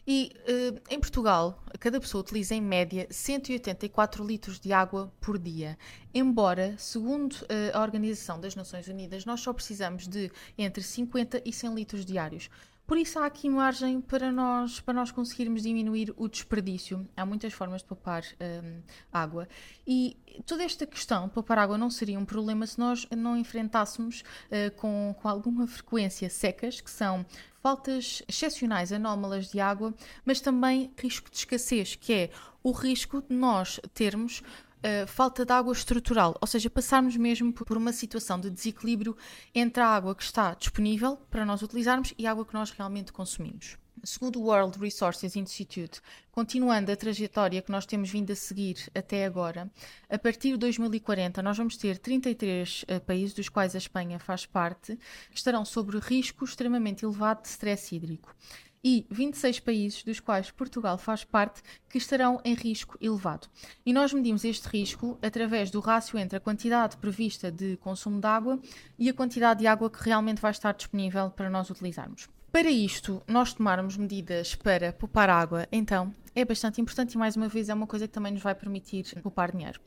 E 0.05 0.31
uh, 0.47 0.81
em 0.89 0.99
Portugal, 0.99 1.63
cada 1.79 1.99
pessoa 1.99 2.21
utiliza 2.21 2.55
em 2.55 2.61
média 2.61 3.07
184 3.09 4.25
litros 4.25 4.59
de 4.59 4.73
água 4.73 5.13
por 5.21 5.37
dia. 5.37 5.77
Embora, 6.13 6.75
segundo 6.77 7.33
uh, 7.33 7.47
a 7.73 7.81
Organização 7.81 8.39
das 8.39 8.55
Nações 8.55 8.87
Unidas, 8.87 9.25
nós 9.25 9.41
só 9.41 9.53
precisamos 9.53 10.07
de 10.07 10.31
entre 10.57 10.81
50 10.81 11.43
e 11.45 11.53
100 11.53 11.75
litros 11.75 12.05
diários. 12.05 12.49
Por 12.91 12.97
isso 12.97 13.19
há 13.19 13.25
aqui 13.25 13.49
margem 13.49 14.01
para 14.01 14.33
nós, 14.33 14.81
para 14.81 14.93
nós 14.93 15.11
conseguirmos 15.11 15.61
diminuir 15.61 16.13
o 16.17 16.27
desperdício. 16.27 17.07
Há 17.15 17.25
muitas 17.25 17.53
formas 17.53 17.79
de 17.79 17.87
poupar 17.87 18.21
um, 18.41 18.81
água. 19.13 19.47
E 19.87 20.17
toda 20.45 20.65
esta 20.65 20.85
questão 20.85 21.29
de 21.29 21.33
poupar 21.33 21.57
água 21.57 21.77
não 21.77 21.89
seria 21.89 22.19
um 22.19 22.25
problema 22.25 22.67
se 22.67 22.77
nós 22.77 23.07
não 23.15 23.37
enfrentássemos 23.37 24.25
uh, 24.47 24.75
com, 24.75 25.15
com 25.21 25.29
alguma 25.29 25.65
frequência 25.67 26.29
secas, 26.29 26.81
que 26.81 26.91
são 26.91 27.25
faltas 27.63 28.23
excepcionais, 28.27 28.91
anómalas 28.91 29.49
de 29.49 29.61
água, 29.61 29.93
mas 30.25 30.41
também 30.41 30.91
risco 30.97 31.31
de 31.31 31.37
escassez, 31.37 31.95
que 31.95 32.11
é 32.11 32.29
o 32.61 32.73
risco 32.73 33.21
de 33.21 33.33
nós 33.33 33.79
termos 33.93 34.43
Uh, 34.83 35.05
falta 35.05 35.45
de 35.45 35.53
água 35.53 35.71
estrutural, 35.73 36.35
ou 36.41 36.47
seja, 36.47 36.67
passarmos 36.67 37.15
mesmo 37.15 37.53
por 37.53 37.77
uma 37.77 37.93
situação 37.93 38.39
de 38.39 38.49
desequilíbrio 38.49 39.15
entre 39.53 39.83
a 39.83 39.87
água 39.87 40.15
que 40.15 40.23
está 40.23 40.55
disponível 40.55 41.17
para 41.29 41.45
nós 41.45 41.61
utilizarmos 41.61 42.15
e 42.17 42.25
a 42.25 42.31
água 42.31 42.43
que 42.43 42.55
nós 42.55 42.71
realmente 42.71 43.13
consumimos. 43.13 43.77
Segundo 44.03 44.39
o 44.39 44.45
World 44.45 44.79
Resources 44.79 45.35
Institute, 45.35 46.01
continuando 46.31 46.91
a 46.91 46.95
trajetória 46.95 47.61
que 47.61 47.71
nós 47.71 47.85
temos 47.85 48.09
vindo 48.09 48.31
a 48.31 48.35
seguir 48.35 48.89
até 48.95 49.25
agora, 49.25 49.69
a 50.09 50.17
partir 50.17 50.53
de 50.53 50.57
2040 50.57 51.43
nós 51.43 51.55
vamos 51.55 51.77
ter 51.77 51.99
33 51.99 52.81
uh, 52.81 52.85
eh, 52.87 52.99
países, 52.99 53.35
dos 53.35 53.49
quais 53.49 53.75
a 53.75 53.77
Espanha 53.77 54.17
faz 54.17 54.47
parte, 54.47 54.97
que 55.29 55.37
estarão 55.37 55.63
sob 55.63 55.95
risco 55.99 56.43
extremamente 56.43 57.05
elevado 57.05 57.43
de 57.43 57.49
stress 57.49 57.95
hídrico 57.95 58.35
e 58.83 59.05
26 59.09 59.59
países, 59.59 60.03
dos 60.03 60.19
quais 60.19 60.51
Portugal 60.51 60.97
faz 60.97 61.23
parte, 61.23 61.61
que 61.89 61.97
estarão 61.97 62.41
em 62.43 62.53
risco 62.53 62.97
elevado. 62.99 63.47
E 63.85 63.93
nós 63.93 64.13
medimos 64.13 64.43
este 64.43 64.67
risco 64.67 65.17
através 65.21 65.69
do 65.69 65.79
rácio 65.79 66.17
entre 66.17 66.37
a 66.37 66.39
quantidade 66.39 66.97
prevista 66.97 67.51
de 67.51 67.77
consumo 67.77 68.19
de 68.19 68.27
água 68.27 68.59
e 68.97 69.09
a 69.09 69.13
quantidade 69.13 69.59
de 69.59 69.67
água 69.67 69.89
que 69.89 70.03
realmente 70.03 70.41
vai 70.41 70.51
estar 70.51 70.73
disponível 70.73 71.29
para 71.31 71.49
nós 71.49 71.69
utilizarmos. 71.69 72.29
Para 72.51 72.69
isto, 72.69 73.21
nós 73.27 73.53
tomarmos 73.53 73.95
medidas 73.95 74.55
para 74.55 74.91
poupar 74.91 75.29
água, 75.29 75.67
então, 75.71 76.13
é 76.35 76.43
bastante 76.43 76.81
importante 76.81 77.13
e, 77.13 77.17
mais 77.17 77.35
uma 77.35 77.47
vez, 77.47 77.69
é 77.69 77.73
uma 77.73 77.87
coisa 77.87 78.07
que 78.07 78.13
também 78.13 78.33
nos 78.33 78.41
vai 78.41 78.53
permitir 78.53 79.05
poupar 79.21 79.51
dinheiro 79.51 79.79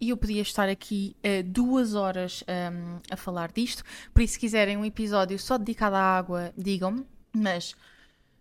e 0.00 0.08
eu 0.08 0.16
podia 0.16 0.40
estar 0.40 0.68
aqui 0.68 1.14
uh, 1.18 1.42
duas 1.44 1.94
horas 1.94 2.42
um, 2.48 2.98
a 3.10 3.16
falar 3.16 3.52
disto. 3.52 3.84
Por 4.14 4.22
isso, 4.22 4.34
se 4.34 4.40
quiserem 4.40 4.76
um 4.76 4.84
episódio 4.84 5.38
só 5.38 5.58
dedicado 5.58 5.94
à 5.94 6.00
água, 6.00 6.52
digam-me. 6.56 7.04
Mas 7.32 7.76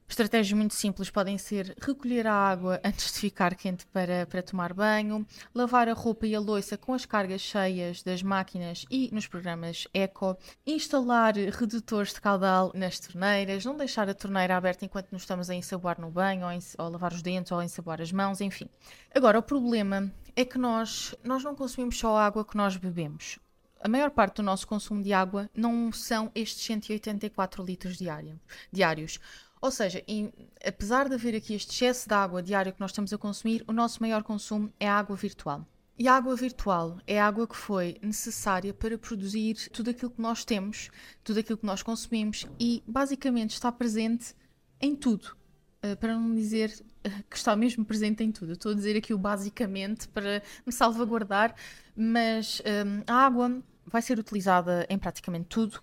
Estratégias 0.10 0.58
muito 0.58 0.74
simples 0.74 1.12
podem 1.12 1.38
ser 1.38 1.76
recolher 1.80 2.26
a 2.26 2.34
água 2.34 2.82
antes 2.84 3.14
de 3.14 3.20
ficar 3.20 3.54
quente 3.54 3.86
para, 3.86 4.26
para 4.26 4.42
tomar 4.42 4.74
banho, 4.74 5.26
lavar 5.54 5.88
a 5.88 5.94
roupa 5.94 6.26
e 6.26 6.34
a 6.34 6.40
louça 6.40 6.76
com 6.76 6.96
as 6.96 7.06
cargas 7.06 7.42
cheias 7.42 8.02
das 8.02 8.24
máquinas 8.24 8.86
e 8.90 9.10
nos 9.14 9.28
programas 9.28 9.88
Eco, 9.94 10.36
instalar 10.66 11.36
redutores 11.36 12.12
de 12.12 12.20
caudal 12.20 12.72
nas 12.74 13.00
torneiras, 13.00 13.64
não 13.64 13.78
deixar 13.78 14.10
a 14.10 14.14
torneira 14.16 14.58
aberta 14.58 14.84
enquanto 14.84 15.12
nos 15.12 15.22
estamos 15.22 15.48
a 15.48 15.54
ensaboar 15.56 16.02
no 16.02 16.10
banho 16.10 16.48
ou, 16.48 16.52
ou 16.52 16.86
a 16.88 16.90
lavar 16.90 17.14
os 17.14 17.22
dentes 17.22 17.52
ou 17.52 17.60
a 17.60 17.64
ensaboar 17.64 18.02
as 18.02 18.12
mãos, 18.12 18.42
enfim. 18.42 18.68
Agora, 19.14 19.38
o 19.38 19.44
problema 19.44 20.12
é 20.36 20.44
que 20.44 20.58
nós, 20.58 21.14
nós 21.24 21.44
não 21.44 21.56
consumimos 21.56 22.00
só 22.00 22.18
a 22.18 22.26
água 22.26 22.44
que 22.44 22.58
nós 22.58 22.76
bebemos 22.76 23.38
a 23.82 23.88
maior 23.88 24.12
parte 24.12 24.38
do 24.38 24.44
nosso 24.44 24.68
consumo 24.68 25.02
de 25.02 25.14
água 25.14 25.50
não 25.56 25.92
são 25.92 26.32
estes 26.36 26.66
184 26.66 27.64
litros 27.64 27.98
diário, 27.98 28.40
diários. 28.72 29.20
Ou 29.62 29.72
seja, 29.72 30.04
em, 30.08 30.32
apesar 30.66 31.10
de 31.10 31.16
haver 31.16 31.36
aqui 31.36 31.54
este 31.54 31.72
excesso 31.72 32.08
de 32.08 32.16
água 32.16 32.42
diária 32.42 32.72
que 32.72 32.80
nós 32.80 32.92
estamos 32.92 33.12
a 33.12 33.18
consumir, 33.18 33.64
o 33.68 33.74
nosso 33.74 34.02
maior 34.02 34.24
consumo 34.24 34.72
é 34.80 34.88
a 34.88 34.98
água 34.98 35.16
virtual. 35.16 35.66
E 35.98 36.08
a 36.08 36.16
água 36.16 36.34
virtual 36.34 36.98
é 37.06 37.20
a 37.20 37.28
água 37.28 37.46
que 37.46 37.58
foi 37.58 37.98
necessária 38.02 38.74
para 38.74 38.98
produzir 38.98 39.70
tudo 39.70 39.90
aquilo 39.90 40.12
que 40.12 40.22
nós 40.22 40.46
temos, 40.46 40.90
tudo 41.26 41.42
aquilo 41.42 41.58
que 41.58 41.66
nós 41.66 41.84
consumimos 41.84 42.48
e 42.58 42.82
basicamente 42.88 43.52
está 43.52 43.70
presente 43.70 44.34
em 44.80 44.96
tudo. 44.96 45.38
Uh, 45.84 45.96
para 45.98 46.14
não 46.14 46.34
dizer 46.34 46.74
uh, 47.06 47.24
que 47.30 47.36
está 47.36 47.54
mesmo 47.54 47.84
presente 47.84 48.24
em 48.24 48.32
tudo. 48.32 48.54
Estou 48.54 48.72
a 48.72 48.76
dizer 48.76 48.96
aqui 48.98 49.14
o 49.14 49.18
basicamente 49.18 50.08
para 50.08 50.42
me 50.66 50.72
salvaguardar, 50.72 51.54
mas 51.96 52.62
um, 52.62 53.04
a 53.06 53.26
água 53.26 53.62
vai 53.86 54.02
ser 54.02 54.20
utilizada 54.20 54.86
em 54.90 54.98
praticamente 54.98 55.48
tudo. 55.48 55.82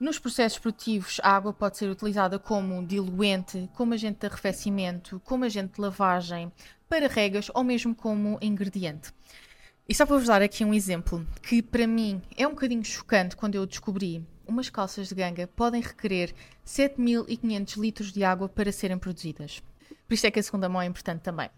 Nos 0.00 0.16
processos 0.16 0.60
produtivos, 0.60 1.20
a 1.24 1.34
água 1.34 1.52
pode 1.52 1.76
ser 1.76 1.90
utilizada 1.90 2.38
como 2.38 2.86
diluente, 2.86 3.68
como 3.74 3.94
agente 3.94 4.20
de 4.20 4.26
arrefecimento, 4.28 5.20
como 5.24 5.44
agente 5.44 5.74
de 5.74 5.80
lavagem, 5.80 6.52
para 6.88 7.08
regas 7.08 7.50
ou 7.52 7.64
mesmo 7.64 7.92
como 7.96 8.38
ingrediente. 8.40 9.12
E 9.88 9.94
só 9.94 10.06
para 10.06 10.16
vos 10.16 10.28
dar 10.28 10.40
aqui 10.40 10.64
um 10.64 10.72
exemplo 10.72 11.26
que 11.42 11.60
para 11.60 11.84
mim 11.84 12.22
é 12.36 12.46
um 12.46 12.50
bocadinho 12.50 12.84
chocante 12.84 13.34
quando 13.34 13.56
eu 13.56 13.66
descobri, 13.66 14.24
umas 14.46 14.70
calças 14.70 15.08
de 15.08 15.16
ganga 15.16 15.48
podem 15.48 15.82
requerer 15.82 16.32
7.500 16.64 17.76
litros 17.76 18.12
de 18.12 18.22
água 18.22 18.48
para 18.48 18.70
serem 18.70 18.98
produzidas. 18.98 19.60
Por 20.06 20.14
isso 20.14 20.28
é 20.28 20.30
que 20.30 20.38
a 20.38 20.42
segunda 20.44 20.68
mão 20.68 20.80
é 20.80 20.86
importante 20.86 21.22
também. 21.22 21.50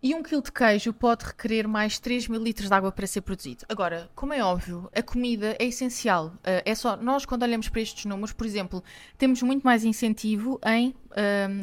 E 0.00 0.14
um 0.14 0.22
quilo 0.22 0.40
de 0.40 0.52
queijo 0.52 0.92
pode 0.92 1.24
requerer 1.24 1.66
mais 1.66 1.98
3 1.98 2.28
mil 2.28 2.40
litros 2.40 2.68
de 2.68 2.74
água 2.74 2.92
para 2.92 3.04
ser 3.04 3.20
produzido. 3.20 3.64
Agora, 3.68 4.08
como 4.14 4.32
é 4.32 4.40
óbvio, 4.40 4.88
a 4.94 5.02
comida 5.02 5.56
é 5.58 5.64
essencial. 5.64 6.28
Uh, 6.36 6.62
é 6.64 6.72
só 6.76 6.96
nós, 6.96 7.26
quando 7.26 7.42
olhamos 7.42 7.68
para 7.68 7.80
estes 7.80 8.04
números, 8.04 8.32
por 8.32 8.46
exemplo, 8.46 8.82
temos 9.16 9.42
muito 9.42 9.64
mais 9.64 9.84
incentivo 9.84 10.60
em 10.64 10.90
uh, 10.90 10.94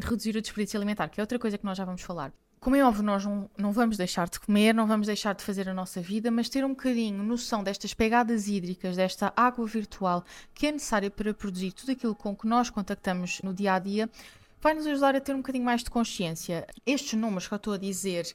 reduzir 0.03 0.35
o 0.35 0.41
desperdício 0.41 0.77
alimentar, 0.77 1.07
que 1.07 1.21
é 1.21 1.23
outra 1.23 1.39
coisa 1.39 1.57
que 1.57 1.63
nós 1.63 1.77
já 1.77 1.85
vamos 1.85 2.01
falar. 2.01 2.33
Como 2.59 2.75
é 2.75 2.83
óbvio, 2.83 3.03
nós 3.03 3.23
não, 3.23 3.49
não 3.57 3.71
vamos 3.71 3.95
deixar 3.95 4.27
de 4.27 4.37
comer, 4.37 4.73
não 4.73 4.85
vamos 4.85 5.07
deixar 5.07 5.33
de 5.33 5.41
fazer 5.41 5.69
a 5.69 5.73
nossa 5.73 6.01
vida, 6.01 6.29
mas 6.29 6.49
ter 6.49 6.65
um 6.65 6.69
bocadinho 6.69 7.23
noção 7.23 7.63
destas 7.63 7.93
pegadas 7.93 8.49
hídricas, 8.49 8.97
desta 8.97 9.31
água 9.33 9.65
virtual 9.65 10.25
que 10.53 10.67
é 10.67 10.71
necessária 10.73 11.09
para 11.09 11.33
produzir 11.33 11.71
tudo 11.71 11.93
aquilo 11.93 12.15
com 12.15 12.35
que 12.35 12.47
nós 12.47 12.69
contactamos 12.69 13.39
no 13.43 13.53
dia 13.53 13.75
a 13.75 13.79
dia, 13.79 14.09
vai 14.65 14.73
nos 14.73 14.87
ajudar 14.87 15.15
a 15.15 15.21
ter 15.21 15.31
um 15.35 15.37
bocadinho 15.37 15.63
mais 15.63 15.83
de 15.83 15.91
consciência. 15.91 16.65
Estes 16.87 17.13
números 17.13 17.47
que 17.47 17.53
eu 17.53 17.57
estou 17.57 17.73
a 17.73 17.77
dizer 17.77 18.25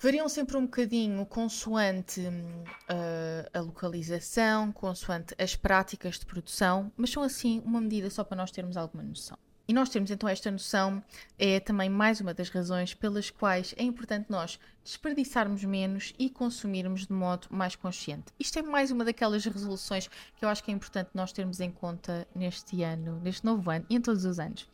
variam 0.00 0.26
sempre 0.26 0.56
um 0.56 0.62
bocadinho 0.62 1.26
consoante 1.26 2.22
uh, 2.22 3.50
a 3.52 3.60
localização, 3.60 4.72
consoante 4.72 5.34
as 5.38 5.54
práticas 5.54 6.18
de 6.18 6.24
produção, 6.24 6.90
mas 6.96 7.10
são 7.10 7.22
assim 7.22 7.60
uma 7.66 7.82
medida 7.82 8.08
só 8.08 8.24
para 8.24 8.38
nós 8.38 8.50
termos 8.50 8.78
alguma 8.78 9.02
noção. 9.02 9.36
E 9.68 9.74
nós 9.74 9.90
termos 9.90 10.10
então 10.10 10.26
esta 10.26 10.50
noção 10.50 11.04
é 11.38 11.60
também 11.60 11.90
mais 11.90 12.18
uma 12.18 12.32
das 12.32 12.48
razões 12.48 12.94
pelas 12.94 13.28
quais 13.28 13.74
é 13.76 13.82
importante 13.82 14.30
nós 14.30 14.58
desperdiçarmos 14.82 15.62
menos 15.64 16.14
e 16.18 16.30
consumirmos 16.30 17.06
de 17.06 17.12
modo 17.12 17.48
mais 17.50 17.76
consciente. 17.76 18.32
Isto 18.40 18.60
é 18.60 18.62
mais 18.62 18.90
uma 18.90 19.04
daquelas 19.04 19.44
resoluções 19.44 20.08
que 20.08 20.46
eu 20.46 20.48
acho 20.48 20.64
que 20.64 20.70
é 20.70 20.74
importante 20.74 21.10
nós 21.12 21.30
termos 21.30 21.60
em 21.60 21.70
conta 21.70 22.26
neste 22.34 22.82
ano, 22.82 23.20
neste 23.22 23.44
novo 23.44 23.70
ano 23.70 23.84
e 23.90 23.96
em 23.96 24.00
todos 24.00 24.24
os 24.24 24.38
anos. 24.38 24.66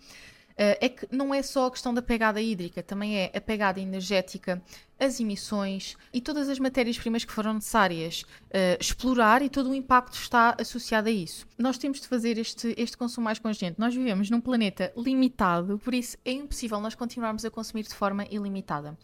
Eh, 0.59 0.87
é 0.87 0.88
que 0.88 1.07
não 1.12 1.33
é 1.33 1.41
só 1.41 1.67
a 1.67 1.71
questão 1.71 1.95
da 1.95 2.03
pegada 2.03 2.43
hídrica, 2.43 2.83
também 2.83 3.17
é 3.17 3.31
a 3.33 3.41
pegada 3.41 3.79
energética, 3.79 4.61
as 4.99 5.21
emissões 5.21 5.97
e 6.12 6.21
todas 6.21 6.49
as 6.49 6.59
matérias-primas 6.59 7.25
que 7.25 7.33
foram 7.33 7.55
necessárias 7.55 8.23
uh, 8.23 8.77
explorar 8.81 9.41
e 9.41 9.49
todo 9.49 9.71
o 9.71 9.75
impacto 9.75 10.15
está 10.15 10.57
associado 10.61 11.07
a 11.07 11.12
isso. 11.12 11.47
Nós 11.57 11.79
temos 11.79 12.00
de 12.00 12.09
fazer 12.09 12.37
este, 12.37 12.75
este 12.77 12.97
consumo 12.97 13.27
mais 13.27 13.38
consciente. 13.38 13.79
Nós 13.79 13.95
vivemos 13.95 14.29
num 14.29 14.41
planeta 14.41 14.93
limitado, 14.97 15.79
por 15.79 15.95
isso 15.95 16.19
é 16.25 16.33
impossível 16.33 16.81
nós 16.81 16.97
continuarmos 16.97 17.45
a 17.45 17.50
consumir 17.50 17.85
de 17.85 17.95
forma 17.95 18.25
ilimitada. 18.29 18.99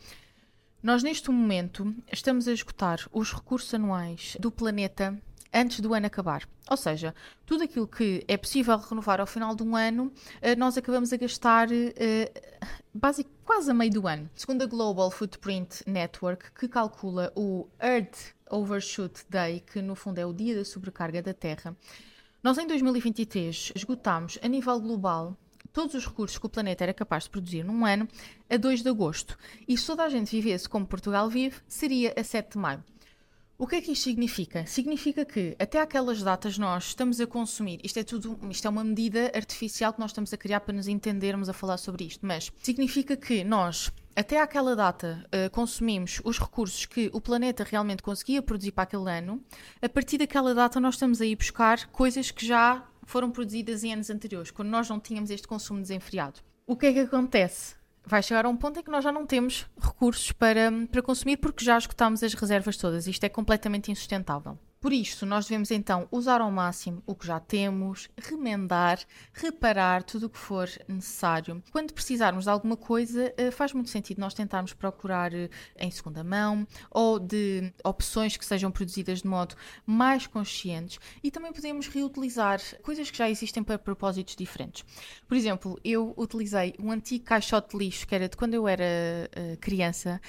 Nós, 0.83 1.05
neste 1.05 1.31
momento, 1.31 1.95
estamos 2.13 2.49
a 2.49 2.53
esgotar 2.53 2.99
os 3.13 3.33
recursos 3.33 3.73
anuais 3.73 4.37
do 4.41 4.51
planeta 4.51 5.17
antes 5.55 5.79
do 5.81 5.95
ano 5.95 6.07
acabar. 6.07 6.47
Ou 6.69 6.77
seja, 6.77 7.15
tudo 7.47 7.63
aquilo 7.63 7.87
que 7.87 8.25
é 8.27 8.37
possível 8.37 8.77
renovar 8.77 9.21
ao 9.21 9.27
final 9.27 9.55
de 9.55 9.63
um 9.63 9.77
ano, 9.77 10.13
eh, 10.43 10.57
nós 10.57 10.77
acabamos 10.77 11.13
a 11.13 11.17
gastar 11.17 11.69
uh, 11.71 13.25
quase 13.45 13.71
a 13.71 13.75
meio 13.75 13.93
do 13.93 14.09
ano. 14.09 14.29
Segundo 14.35 14.63
a 14.63 14.67
Global 14.67 15.11
Footprint 15.11 15.83
Network, 15.87 16.51
que 16.53 16.67
calcula 16.67 17.33
o 17.37 17.69
Earth 17.81 18.35
Overshoot 18.51 19.25
Day, 19.31 19.61
que 19.61 19.81
no 19.81 19.95
fundo 19.95 20.19
é 20.19 20.27
o 20.27 20.33
dia 20.33 20.57
da 20.57 20.65
sobrecarga 20.65 21.23
da 21.23 21.33
Terra, 21.33 21.77
nós 22.43 22.59
em 22.59 22.67
2023 22.67 23.73
esgotámos 23.75 24.39
a 24.43 24.49
nível 24.49 24.79
global 24.81 25.37
todos 25.73 25.95
os 25.95 26.07
recursos 26.07 26.39
que 26.39 26.47
o 26.47 26.49
planeta 26.49 26.85
era 26.85 26.95
capaz 26.95 27.25
de 27.25 27.31
produzir 27.31 27.65
num 27.65 27.85
ano 27.85 28.09
a 28.49 28.57
2 28.57 28.83
de 28.83 28.89
agosto. 28.89 29.37
E 29.67 29.77
se 29.77 29.87
toda 29.87 30.05
a 30.05 30.09
gente 30.09 30.31
vivesse 30.31 30.69
como 30.69 30.87
Portugal 30.87 31.29
vive, 31.29 31.57
seria 31.67 32.15
a 32.17 32.23
7 32.23 32.53
de 32.53 32.59
maio. 32.59 32.85
O 33.57 33.69
que 33.69 33.77
é 33.77 33.81
que 33.81 33.93
isto 33.93 34.03
significa? 34.03 34.67
Significa 34.67 35.25
que 35.25 35.55
até 35.61 35.81
aquelas 35.81 36.21
datas 36.21 36.59
nós 36.59 36.87
estamos 36.87 37.21
a 37.21 37.27
consumir, 37.27 37.79
isto 37.85 37.99
é 38.01 38.03
tudo, 38.03 38.37
isto 38.51 38.67
é 38.67 38.71
uma 38.71 38.83
medida 38.83 39.31
artificial 39.33 39.93
que 39.93 40.01
nós 40.01 40.11
estamos 40.11 40.33
a 40.33 40.37
criar 40.37 40.59
para 40.61 40.75
nos 40.75 40.89
entendermos 40.89 41.49
a 41.49 41.53
falar 41.53 41.77
sobre 41.77 42.05
isto, 42.05 42.27
mas 42.27 42.51
significa 42.61 43.17
que 43.17 43.45
nós 43.45 43.93
até 44.17 44.41
aquela 44.41 44.75
data 44.75 45.25
uh, 45.27 45.49
consumimos 45.51 46.21
os 46.25 46.37
recursos 46.37 46.85
que 46.85 47.09
o 47.13 47.21
planeta 47.21 47.63
realmente 47.63 48.03
conseguia 48.03 48.43
produzir 48.43 48.73
para 48.73 48.83
aquele 48.85 49.09
ano, 49.09 49.41
a 49.81 49.89
partir 49.89 50.19
daquela 50.19 50.53
data 50.53 50.81
nós 50.81 50.95
estamos 50.95 51.21
a 51.21 51.27
ir 51.27 51.37
buscar 51.37 51.87
coisas 51.87 52.33
que 52.33 52.45
já 52.45 52.85
foram 53.05 53.31
produzidas 53.31 53.85
em 53.85 53.93
anos 53.93 54.11
anteriores, 54.11 54.51
quando 54.51 54.69
nós 54.69 54.89
não 54.89 54.99
tínhamos 54.99 55.31
este 55.31 55.47
consumo 55.47 55.81
desenfreado. 55.81 56.41
O 56.67 56.77
que 56.77 56.87
é 56.87 56.93
que 56.93 57.01
acontece? 57.01 57.77
Vai 58.07 58.23
chegar 58.23 58.47
a 58.47 58.49
um 58.49 58.57
ponto 58.57 58.81
em 58.81 58.83
que 58.83 58.91
nós 58.91 59.03
já 59.03 59.11
não 59.11 59.27
temos 59.27 59.67
recursos 59.81 60.33
para, 60.33 60.71
para 60.91 61.03
consumir 61.03 61.39
porque 61.39 61.65
já 61.65 61.79
esgotámos 61.79 62.23
as 62.23 62.35
reservas 62.35 62.77
todas. 62.77 63.07
Isto 63.07 63.25
é 63.25 63.29
completamente 63.29 63.91
insustentável. 63.91 64.59
Por 64.85 64.93
isto, 64.93 65.25
nós 65.25 65.47
devemos 65.47 65.71
então 65.71 66.07
usar 66.13 66.43
ao 66.43 66.51
máximo 66.51 67.03
o 67.07 67.15
que 67.15 67.27
já 67.27 67.41
temos, 67.41 68.11
remendar, 68.19 69.01
reparar 69.33 70.03
tudo 70.03 70.27
o 70.27 70.29
que 70.29 70.37
for 70.37 70.69
necessário. 70.87 71.63
Quando 71.73 71.95
precisarmos 71.95 72.45
de 72.45 72.51
alguma 72.51 72.77
coisa, 72.77 73.33
eh, 73.39 73.51
faz 73.51 73.73
muito 73.73 73.89
sentido 73.89 74.21
nós 74.21 74.35
tentarmos 74.35 74.75
procurar 74.75 75.33
eh, 75.33 75.49
em 75.79 75.91
segunda 75.91 76.23
mão 76.23 76.67
ou 76.91 77.19
de 77.19 77.73
opções 77.83 78.37
que 78.37 78.45
sejam 78.45 78.71
produzidas 78.71 79.23
de 79.23 79.27
modo 79.27 79.57
mais 79.87 80.27
conscientes 80.27 80.99
e 81.23 81.31
também 81.31 81.51
podemos 81.51 81.89
reutilizar 81.89 82.61
coisas 82.83 83.11
que 83.11 83.17
já 83.17 83.31
existem 83.31 83.63
para 83.63 83.79
propósitos 83.79 84.37
diferentes. 84.37 84.85
Por 85.27 85.35
exemplo, 85.35 85.81
eu 85.83 86.13
utilizei 86.15 86.75
um 86.79 86.91
antigo 86.91 87.25
caixote 87.25 87.71
de 87.71 87.83
lixo 87.83 88.07
que 88.07 88.15
era 88.15 88.29
de 88.29 88.37
quando 88.37 88.53
eu 88.53 88.69
era 88.69 88.85
uh, 88.85 89.57
criança, 89.61 90.21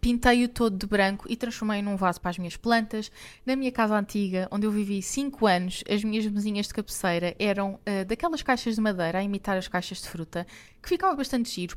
pintei-o 0.00 0.48
todo 0.48 0.76
de 0.76 0.86
branco 0.86 1.24
e 1.28 1.36
transformei 1.36 1.80
num 1.82 1.96
vaso 1.96 2.20
para 2.20 2.30
as 2.30 2.38
minhas 2.38 2.56
plantas. 2.56 3.12
Na 3.44 3.54
minha 3.54 3.75
casa 3.76 3.94
antiga, 3.94 4.48
onde 4.50 4.66
eu 4.66 4.70
vivi 4.70 5.02
5 5.02 5.46
anos, 5.46 5.84
as 5.86 6.02
minhas 6.02 6.26
mesinhas 6.26 6.66
de 6.66 6.72
cabeceira 6.72 7.36
eram 7.38 7.74
uh, 7.74 8.06
daquelas 8.06 8.40
caixas 8.40 8.76
de 8.76 8.80
madeira 8.80 9.18
a 9.18 9.22
imitar 9.22 9.54
as 9.54 9.68
caixas 9.68 10.00
de 10.00 10.08
fruta, 10.08 10.46
que 10.82 10.88
ficava 10.88 11.14
bastante 11.14 11.50
giro. 11.50 11.76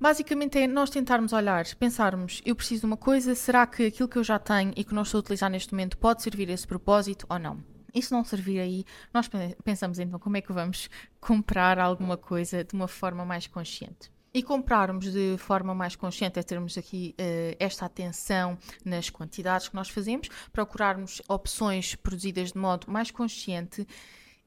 Basicamente 0.00 0.58
é 0.58 0.66
nós 0.66 0.88
tentarmos 0.88 1.34
olhar, 1.34 1.66
pensarmos, 1.74 2.40
eu 2.46 2.56
preciso 2.56 2.80
de 2.80 2.86
uma 2.86 2.96
coisa, 2.96 3.34
será 3.34 3.66
que 3.66 3.88
aquilo 3.88 4.08
que 4.08 4.16
eu 4.16 4.24
já 4.24 4.38
tenho 4.38 4.72
e 4.74 4.82
que 4.82 4.94
não 4.94 5.02
estou 5.02 5.18
a 5.18 5.20
utilizar 5.20 5.50
neste 5.50 5.74
momento 5.74 5.98
pode 5.98 6.22
servir 6.22 6.48
a 6.48 6.54
esse 6.54 6.66
propósito 6.66 7.26
ou 7.28 7.38
não? 7.38 7.62
E 7.92 8.00
se 8.00 8.10
não 8.10 8.24
servir 8.24 8.60
aí, 8.60 8.84
nós 9.12 9.28
pensamos 9.62 9.98
então 9.98 10.18
como 10.18 10.38
é 10.38 10.40
que 10.40 10.52
vamos 10.52 10.88
comprar 11.20 11.78
alguma 11.78 12.16
coisa 12.16 12.64
de 12.64 12.72
uma 12.72 12.88
forma 12.88 13.26
mais 13.26 13.46
consciente 13.46 14.10
e 14.38 14.42
comprarmos 14.42 15.12
de 15.12 15.36
forma 15.36 15.74
mais 15.74 15.96
consciente, 15.96 16.38
é 16.38 16.42
termos 16.44 16.78
aqui 16.78 17.12
uh, 17.18 17.56
esta 17.58 17.86
atenção 17.86 18.56
nas 18.84 19.10
quantidades 19.10 19.68
que 19.68 19.74
nós 19.74 19.88
fazemos, 19.88 20.28
procurarmos 20.52 21.20
opções 21.28 21.96
produzidas 21.96 22.52
de 22.52 22.58
modo 22.58 22.88
mais 22.88 23.10
consciente. 23.10 23.84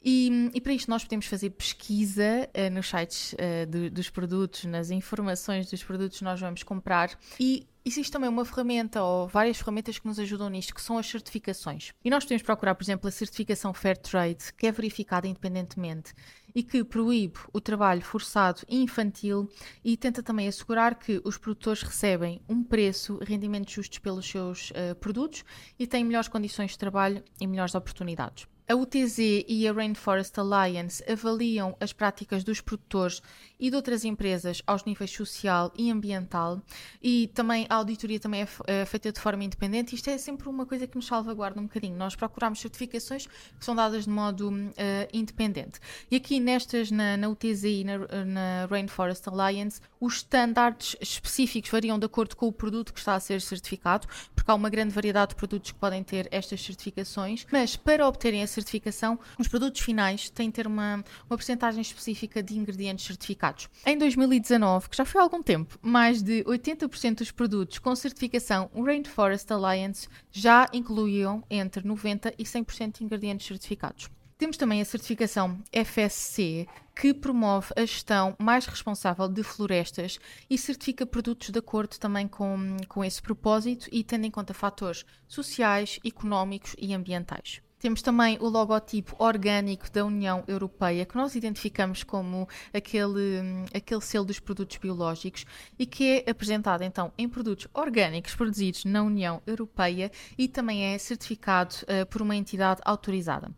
E, 0.01 0.49
e 0.53 0.61
para 0.61 0.71
isto 0.71 0.89
nós 0.89 1.03
podemos 1.03 1.25
fazer 1.25 1.49
pesquisa 1.49 2.49
uh, 2.55 2.73
nos 2.73 2.87
sites 2.87 3.33
uh, 3.33 3.65
de, 3.69 3.89
dos 3.89 4.09
produtos, 4.09 4.63
nas 4.63 4.91
informações 4.91 5.69
dos 5.69 5.83
produtos 5.83 6.19
que 6.19 6.23
nós 6.23 6.39
vamos 6.39 6.63
comprar 6.63 7.11
e 7.37 7.67
Existe 7.83 8.11
também 8.11 8.29
uma 8.29 8.45
ferramenta 8.45 9.01
ou 9.01 9.27
várias 9.27 9.57
ferramentas 9.57 9.97
que 9.97 10.05
nos 10.05 10.19
ajudam 10.19 10.49
nisto, 10.49 10.75
que 10.75 10.81
são 10.81 10.99
as 10.99 11.07
certificações. 11.07 11.91
E 12.05 12.11
nós 12.11 12.23
podemos 12.23 12.43
procurar, 12.43 12.75
por 12.75 12.83
exemplo, 12.83 13.07
a 13.07 13.11
certificação 13.11 13.73
Fairtrade, 13.73 14.53
que 14.55 14.67
é 14.67 14.71
verificada 14.71 15.27
independentemente 15.27 16.13
e 16.53 16.61
que 16.61 16.83
proíbe 16.83 17.39
o 17.51 17.59
trabalho 17.59 18.03
forçado 18.03 18.61
e 18.69 18.83
infantil 18.83 19.49
e 19.83 19.97
tenta 19.97 20.21
também 20.21 20.47
assegurar 20.47 20.93
que 20.93 21.19
os 21.23 21.39
produtores 21.39 21.81
recebem 21.81 22.39
um 22.47 22.63
preço, 22.63 23.17
rendimentos 23.23 23.73
justos 23.73 23.97
pelos 23.97 24.29
seus 24.29 24.69
uh, 24.71 24.93
produtos 24.99 25.43
e 25.79 25.87
têm 25.87 26.03
melhores 26.03 26.27
condições 26.27 26.71
de 26.71 26.77
trabalho 26.77 27.23
e 27.39 27.47
melhores 27.47 27.73
oportunidades. 27.73 28.45
A 28.71 28.75
UTZ 28.75 29.17
e 29.49 29.67
a 29.67 29.73
Rainforest 29.73 30.39
Alliance 30.39 31.03
avaliam 31.11 31.75
as 31.77 31.91
práticas 31.91 32.41
dos 32.41 32.61
produtores 32.61 33.21
e 33.61 33.69
de 33.69 33.75
outras 33.75 34.03
empresas 34.03 34.63
aos 34.65 34.83
níveis 34.83 35.11
social 35.11 35.71
e 35.77 35.91
ambiental 35.91 36.59
e 37.01 37.27
também 37.27 37.67
a 37.69 37.75
auditoria 37.75 38.19
também 38.19 38.41
é, 38.41 38.47
é 38.65 38.85
feita 38.85 39.11
de 39.11 39.19
forma 39.19 39.43
independente. 39.43 39.93
Isto 39.93 40.09
é 40.09 40.17
sempre 40.17 40.49
uma 40.49 40.65
coisa 40.65 40.87
que 40.87 40.95
nos 40.95 41.05
salvaguarda 41.05 41.59
um 41.59 41.63
bocadinho. 41.63 41.95
Nós 41.95 42.15
procuramos 42.15 42.59
certificações 42.59 43.27
que 43.27 43.63
são 43.63 43.75
dadas 43.75 44.05
de 44.05 44.09
modo 44.09 44.49
uh, 44.49 44.73
independente. 45.13 45.79
E 46.09 46.15
aqui 46.15 46.39
nestas, 46.39 46.89
na, 46.89 47.15
na 47.15 47.29
UTZ 47.29 47.63
e 47.63 47.83
na, 47.83 47.97
na 48.25 48.67
Rainforest 48.69 49.27
Alliance, 49.27 49.79
os 49.99 50.15
estándares 50.15 50.95
específicos 50.99 51.69
variam 51.69 51.99
de 51.99 52.05
acordo 52.05 52.35
com 52.35 52.47
o 52.47 52.51
produto 52.51 52.91
que 52.91 52.99
está 52.99 53.13
a 53.13 53.19
ser 53.19 53.39
certificado, 53.41 54.07
porque 54.33 54.49
há 54.49 54.55
uma 54.55 54.69
grande 54.69 54.93
variedade 54.93 55.29
de 55.29 55.35
produtos 55.35 55.71
que 55.71 55.77
podem 55.77 56.03
ter 56.03 56.27
estas 56.31 56.61
certificações, 56.63 57.45
mas 57.51 57.75
para 57.75 58.07
obterem 58.07 58.41
a 58.41 58.47
certificação, 58.47 59.19
os 59.37 59.47
produtos 59.47 59.81
finais 59.81 60.29
têm 60.29 60.49
de 60.49 60.53
ter 60.53 60.65
uma, 60.65 60.95
uma 61.29 61.37
porcentagem 61.37 61.81
específica 61.81 62.41
de 62.41 62.57
ingredientes 62.57 63.05
certificados. 63.05 63.50
Em 63.85 63.97
2019, 63.97 64.89
que 64.89 64.97
já 64.97 65.05
foi 65.05 65.21
há 65.21 65.23
algum 65.23 65.41
tempo, 65.41 65.77
mais 65.81 66.21
de 66.21 66.43
80% 66.43 67.15
dos 67.15 67.31
produtos 67.31 67.79
com 67.79 67.95
certificação 67.95 68.69
Rainforest 68.75 69.51
Alliance 69.51 70.07
já 70.31 70.67
incluíam 70.73 71.43
entre 71.49 71.83
90% 71.83 72.33
e 72.37 72.43
100% 72.43 72.97
de 72.97 73.03
ingredientes 73.03 73.47
certificados. 73.47 74.09
Temos 74.41 74.57
também 74.57 74.81
a 74.81 74.85
certificação 74.85 75.61
FSC, 75.71 76.65
que 76.95 77.13
promove 77.13 77.67
a 77.75 77.81
gestão 77.81 78.35
mais 78.39 78.65
responsável 78.65 79.27
de 79.27 79.43
florestas 79.43 80.17
e 80.49 80.57
certifica 80.57 81.05
produtos 81.05 81.51
de 81.51 81.59
acordo 81.59 81.99
também 81.99 82.27
com, 82.27 82.77
com 82.87 83.05
esse 83.05 83.21
propósito 83.21 83.87
e 83.91 84.03
tendo 84.03 84.25
em 84.25 84.31
conta 84.31 84.51
fatores 84.51 85.05
sociais, 85.27 85.99
económicos 86.03 86.75
e 86.79 86.91
ambientais. 86.91 87.61
Temos 87.81 88.03
também 88.03 88.37
o 88.39 88.47
logotipo 88.47 89.15
orgânico 89.17 89.89
da 89.91 90.05
União 90.05 90.43
Europeia, 90.47 91.03
que 91.03 91.15
nós 91.15 91.33
identificamos 91.33 92.03
como 92.03 92.47
aquele, 92.71 93.65
aquele 93.73 94.01
selo 94.01 94.23
dos 94.23 94.39
produtos 94.39 94.77
biológicos 94.77 95.47
e 95.79 95.87
que 95.87 96.23
é 96.27 96.29
apresentado 96.29 96.83
então 96.83 97.11
em 97.17 97.27
produtos 97.27 97.67
orgânicos 97.73 98.35
produzidos 98.35 98.85
na 98.85 99.01
União 99.01 99.41
Europeia 99.47 100.11
e 100.37 100.47
também 100.47 100.93
é 100.93 100.97
certificado 100.99 101.73
uh, 101.83 102.05
por 102.05 102.21
uma 102.21 102.35
entidade 102.35 102.79
autorizada. 102.85 103.49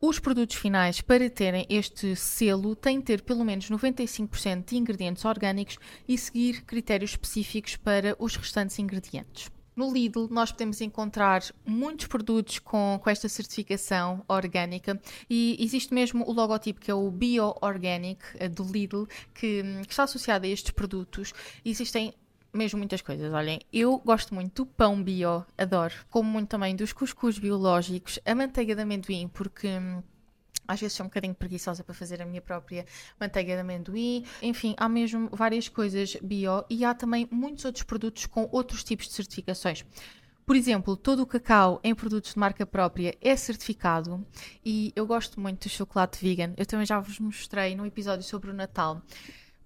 Os 0.00 0.18
produtos 0.18 0.56
finais, 0.56 1.00
para 1.00 1.30
terem 1.30 1.64
este 1.70 2.16
selo, 2.16 2.74
têm 2.74 2.98
de 2.98 3.04
ter 3.04 3.22
pelo 3.22 3.44
menos 3.44 3.70
95% 3.70 4.64
de 4.64 4.76
ingredientes 4.78 5.24
orgânicos 5.24 5.78
e 6.08 6.18
seguir 6.18 6.62
critérios 6.62 7.12
específicos 7.12 7.76
para 7.76 8.16
os 8.18 8.34
restantes 8.34 8.80
ingredientes. 8.80 9.48
No 9.80 9.90
Lidl, 9.90 10.28
nós 10.30 10.52
podemos 10.52 10.78
encontrar 10.82 11.42
muitos 11.64 12.06
produtos 12.06 12.58
com, 12.58 13.00
com 13.02 13.08
esta 13.08 13.30
certificação 13.30 14.22
orgânica 14.28 15.00
e 15.28 15.56
existe 15.58 15.94
mesmo 15.94 16.22
o 16.28 16.34
logotipo 16.34 16.78
que 16.78 16.90
é 16.90 16.94
o 16.94 17.10
Bio 17.10 17.54
Organic 17.62 18.22
eh, 18.34 18.46
do 18.46 18.62
Lidl, 18.62 19.06
que, 19.32 19.62
que 19.86 19.90
está 19.90 20.02
associado 20.02 20.44
a 20.44 20.48
estes 20.50 20.72
produtos. 20.72 21.32
Existem 21.64 22.12
mesmo 22.52 22.78
muitas 22.78 23.00
coisas. 23.00 23.32
Olhem, 23.32 23.58
eu 23.72 23.96
gosto 24.04 24.34
muito 24.34 24.64
do 24.64 24.66
pão 24.66 25.02
bio, 25.02 25.46
adoro. 25.56 25.94
Como 26.10 26.28
muito 26.28 26.48
também 26.48 26.76
dos 26.76 26.92
cuscuz 26.92 27.38
biológicos, 27.38 28.18
a 28.26 28.34
manteiga 28.34 28.74
de 28.74 28.82
amendoim, 28.82 29.28
porque 29.28 29.66
hum, 29.66 30.02
às 30.66 30.80
vezes 30.80 30.96
sou 30.96 31.04
um 31.04 31.08
bocadinho 31.08 31.34
preguiçosa 31.34 31.82
para 31.82 31.94
fazer 31.94 32.22
a 32.22 32.26
minha 32.26 32.40
própria 32.40 32.86
manteiga 33.18 33.54
de 33.54 33.60
amendoim. 33.60 34.24
Enfim, 34.42 34.74
há 34.76 34.88
mesmo 34.88 35.28
várias 35.32 35.68
coisas 35.68 36.16
bio 36.22 36.64
e 36.70 36.84
há 36.84 36.94
também 36.94 37.28
muitos 37.30 37.64
outros 37.64 37.84
produtos 37.84 38.26
com 38.26 38.48
outros 38.52 38.84
tipos 38.84 39.08
de 39.08 39.14
certificações. 39.14 39.84
Por 40.50 40.56
exemplo, 40.56 40.96
todo 40.96 41.22
o 41.22 41.26
cacau 41.26 41.80
em 41.84 41.94
produtos 41.94 42.34
de 42.34 42.38
marca 42.40 42.66
própria 42.66 43.16
é 43.20 43.36
certificado 43.36 44.26
e 44.64 44.92
eu 44.96 45.06
gosto 45.06 45.40
muito 45.40 45.68
do 45.68 45.70
chocolate 45.70 46.18
vegan. 46.20 46.52
Eu 46.56 46.66
também 46.66 46.84
já 46.84 46.98
vos 46.98 47.20
mostrei 47.20 47.76
no 47.76 47.86
episódio 47.86 48.24
sobre 48.24 48.50
o 48.50 48.52
Natal, 48.52 49.00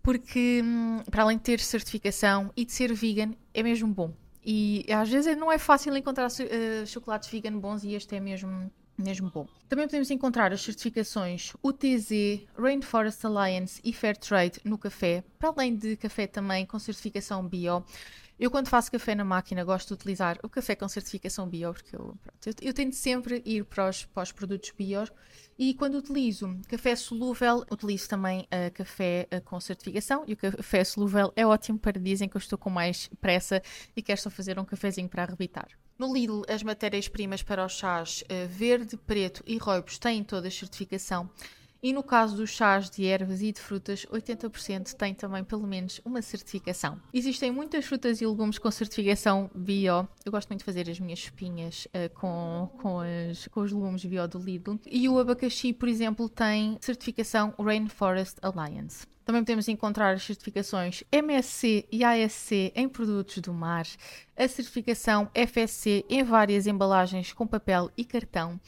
porque 0.03 0.61
hum, 0.63 1.03
para 1.11 1.23
além 1.23 1.39
de 1.39 1.43
ter 1.43 1.61
certificação 1.61 2.53
e 2.55 2.67
de 2.67 2.73
ser 2.73 2.93
vegan, 2.93 3.33
é 3.55 3.63
mesmo 3.63 3.89
bom. 3.89 4.13
E 4.45 4.85
às 4.93 5.09
vezes 5.09 5.35
não 5.39 5.51
é 5.51 5.57
fácil 5.57 5.97
encontrar 5.97 6.27
uh, 6.27 6.87
chocolates 6.87 7.31
vegan 7.31 7.59
bons 7.59 7.83
e 7.83 7.95
este 7.95 8.15
é 8.17 8.21
mesmo 8.21 8.71
mesmo 8.97 9.31
bom. 9.31 9.47
Também 9.69 9.87
podemos 9.87 10.11
encontrar 10.11 10.53
as 10.53 10.63
certificações 10.63 11.53
UTZ, 11.63 12.47
Rainforest 12.57 13.25
Alliance 13.25 13.81
e 13.85 13.93
Fairtrade 13.93 14.61
no 14.65 14.79
café, 14.79 15.25
para 15.39 15.51
além 15.51 15.77
de 15.77 15.97
café 15.97 16.27
também 16.27 16.65
com 16.65 16.79
certificação 16.79 17.47
bio. 17.47 17.85
Eu, 18.39 18.51
quando 18.51 18.69
faço 18.69 18.91
café 18.91 19.15
na 19.15 19.25
máquina, 19.25 19.63
gosto 19.63 19.89
de 19.89 19.95
utilizar 19.95 20.39
o 20.43 20.49
café 20.49 20.75
com 20.75 20.89
certificação 20.89 21.49
bio, 21.49 21.73
porque 21.73 21.95
eu, 21.95 22.17
pronto, 22.21 22.47
eu, 22.47 22.55
eu 22.63 22.75
tento 22.75 22.95
sempre 22.97 23.41
ir 23.45 23.65
para 23.65 23.89
os, 23.89 24.05
para 24.07 24.25
os 24.25 24.33
produtos 24.33 24.73
bio. 24.77 25.05
E 25.57 25.73
quando 25.75 25.95
utilizo 25.95 26.59
café 26.69 26.97
solúvel, 26.97 27.65
utilizo 27.71 28.09
também 28.09 28.41
uh, 28.41 28.73
café 28.75 29.29
uh, 29.33 29.41
com 29.43 29.61
certificação. 29.61 30.25
E 30.27 30.33
o 30.33 30.37
café 30.37 30.83
solúvel 30.83 31.33
é 31.37 31.47
ótimo 31.47 31.79
para 31.79 32.01
dizem 32.01 32.29
que 32.29 32.37
eu 32.37 32.41
estou 32.41 32.59
com 32.59 32.71
mais 32.71 33.09
pressa 33.21 33.63
e 33.95 34.03
quero 34.03 34.21
só 34.21 34.31
fazer 34.31 34.59
um 34.59 34.65
cafezinho 34.65 35.09
para 35.09 35.23
arrebitar. 35.23 35.69
No 35.97 36.13
Lidl, 36.13 36.43
as 36.49 36.63
matérias-primas 36.63 37.43
para 37.43 37.65
os 37.65 37.73
chás 37.73 38.23
uh, 38.23 38.49
verde, 38.49 38.97
preto 38.97 39.45
e 39.47 39.57
roibos 39.59 39.97
têm 39.97 40.25
toda 40.25 40.49
a 40.49 40.51
certificação. 40.51 41.31
E 41.81 41.93
no 41.93 42.03
caso 42.03 42.35
dos 42.35 42.49
chás 42.49 42.89
de 42.89 43.05
ervas 43.05 43.43
e 43.43 43.53
de 43.53 43.61
frutas, 43.61 44.07
80% 44.07 44.95
têm 44.95 45.13
também 45.13 45.45
pelo 45.45 45.67
menos 45.67 46.01
uma 46.03 46.23
certificação. 46.23 46.99
Existem 47.13 47.51
muitas 47.51 47.85
frutas 47.85 48.23
e 48.23 48.27
legumes 48.27 48.59
com 48.59 48.71
certificação 48.71 49.51
bio. 49.55 50.09
Eu 50.25 50.33
gosto 50.33 50.49
muito 50.49 50.61
de 50.61 50.65
fazer 50.65 50.89
as 50.89 50.99
minhas 50.99 51.19
espinhas 51.19 51.87
uh, 51.87 52.13
com, 52.15 52.71
com, 52.79 53.01
as, 53.01 53.47
com 53.49 53.61
os 53.61 53.71
legumes 53.71 54.05
bio 54.05 54.27
do 54.27 54.39
Lidl. 54.39 54.81
E 54.87 55.09
o 55.09 55.19
abacaxi, 55.19 55.75
por 55.75 55.89
exemplo, 55.89 56.29
tem 56.29 56.79
certificação 56.81 57.55
Rainforest 57.59 58.39
Alliance. 58.43 59.07
Também 59.25 59.43
podemos 59.43 59.69
encontrar 59.69 60.15
as 60.15 60.23
certificações 60.23 61.03
MSC 61.11 61.87
e 61.91 62.05
ASC 62.05 62.73
em 62.75 62.89
produtos 62.89 63.39
do 63.39 63.55
mar, 63.55 63.87
a 64.37 64.47
certificação 64.47 65.31
FSC 65.35 66.05
em 66.09 66.23
várias 66.23 66.67
embalagens 66.67 67.33
com 67.33 67.47
papel 67.47 67.91
e 67.97 68.05
cartão. 68.05 68.61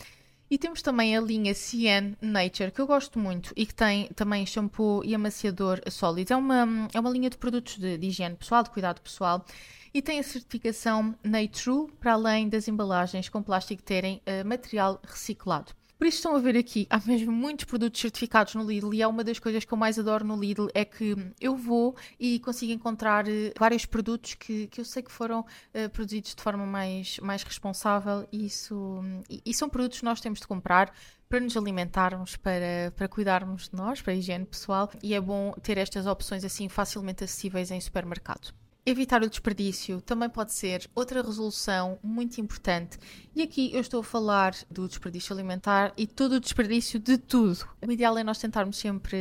E 0.48 0.56
temos 0.56 0.80
também 0.80 1.16
a 1.16 1.20
linha 1.20 1.52
CN 1.52 2.16
Nature, 2.20 2.70
que 2.70 2.80
eu 2.80 2.86
gosto 2.86 3.18
muito 3.18 3.52
e 3.56 3.66
que 3.66 3.74
tem 3.74 4.08
também 4.14 4.46
shampoo 4.46 5.02
e 5.04 5.14
amaciador 5.14 5.80
sólido. 5.90 6.32
É 6.32 6.36
uma, 6.36 6.88
é 6.94 7.00
uma 7.00 7.10
linha 7.10 7.28
de 7.28 7.36
produtos 7.36 7.76
de, 7.78 7.98
de 7.98 8.06
higiene 8.06 8.36
pessoal, 8.36 8.62
de 8.62 8.70
cuidado 8.70 9.00
pessoal 9.00 9.44
e 9.92 10.02
tem 10.02 10.18
a 10.18 10.22
certificação 10.22 11.14
NATRU, 11.24 11.90
para 11.98 12.12
além 12.12 12.48
das 12.48 12.68
embalagens 12.68 13.28
com 13.28 13.42
plástico 13.42 13.82
terem 13.82 14.20
uh, 14.26 14.46
material 14.46 15.00
reciclado. 15.02 15.72
Por 15.98 16.06
isso 16.06 16.18
estão 16.18 16.37
a 16.37 16.38
ver 16.38 16.59
aqui, 16.59 16.87
há 16.90 17.00
mesmo 17.06 17.32
muitos 17.32 17.64
produtos 17.64 17.98
certificados 18.02 18.54
no 18.54 18.62
Lidl 18.62 18.92
e 18.92 19.00
é 19.00 19.06
uma 19.06 19.24
das 19.24 19.38
coisas 19.38 19.64
que 19.64 19.72
eu 19.72 19.78
mais 19.78 19.98
adoro 19.98 20.26
no 20.26 20.38
Lidl 20.38 20.68
é 20.74 20.85
que 20.85 21.16
eu 21.40 21.56
vou 21.56 21.96
e 22.20 22.38
consigo 22.40 22.70
encontrar 22.70 23.26
uh, 23.26 23.30
vários 23.59 23.87
produtos 23.87 24.35
que, 24.35 24.66
que 24.66 24.78
eu 24.78 24.85
sei 24.85 25.02
que 25.02 25.11
foram 25.11 25.40
uh, 25.40 25.90
produzidos 25.90 26.35
de 26.35 26.42
forma 26.42 26.66
mais, 26.66 27.18
mais 27.20 27.42
responsável 27.42 28.28
e, 28.30 28.44
isso, 28.44 29.00
e, 29.30 29.40
e 29.46 29.54
são 29.54 29.70
produtos 29.70 30.00
que 30.00 30.04
nós 30.04 30.20
temos 30.20 30.38
de 30.38 30.46
comprar 30.46 30.92
para 31.30 31.40
nos 31.40 31.56
alimentarmos, 31.56 32.37
para, 32.37 32.92
para 32.94 33.09
cuidarmos 33.09 33.70
de 33.70 33.76
nós, 33.76 34.02
para 34.02 34.12
a 34.12 34.16
higiene 34.16 34.44
pessoal 34.44 34.90
e 35.02 35.14
é 35.14 35.20
bom 35.20 35.52
ter 35.62 35.78
estas 35.78 36.06
opções 36.06 36.44
assim 36.44 36.68
facilmente 36.68 37.24
acessíveis 37.24 37.70
em 37.70 37.80
supermercado. 37.80 38.52
Evitar 38.88 39.20
o 39.20 39.29
desperdício 39.29 40.01
também 40.01 40.31
pode 40.31 40.53
ser 40.53 40.88
outra 40.94 41.20
resolução 41.20 41.99
muito 42.05 42.40
importante. 42.40 42.96
E 43.35 43.42
aqui 43.42 43.75
eu 43.75 43.81
estou 43.81 43.99
a 43.99 44.05
falar 44.05 44.55
do 44.70 44.87
desperdício 44.87 45.35
alimentar 45.35 45.92
e 45.96 46.07
todo 46.07 46.37
o 46.37 46.40
desperdício 46.40 47.01
de 47.01 47.18
tudo. 47.18 47.66
O 47.85 47.90
ideal 47.90 48.16
é 48.16 48.22
nós 48.22 48.38
tentarmos 48.38 48.77
sempre 48.77 49.16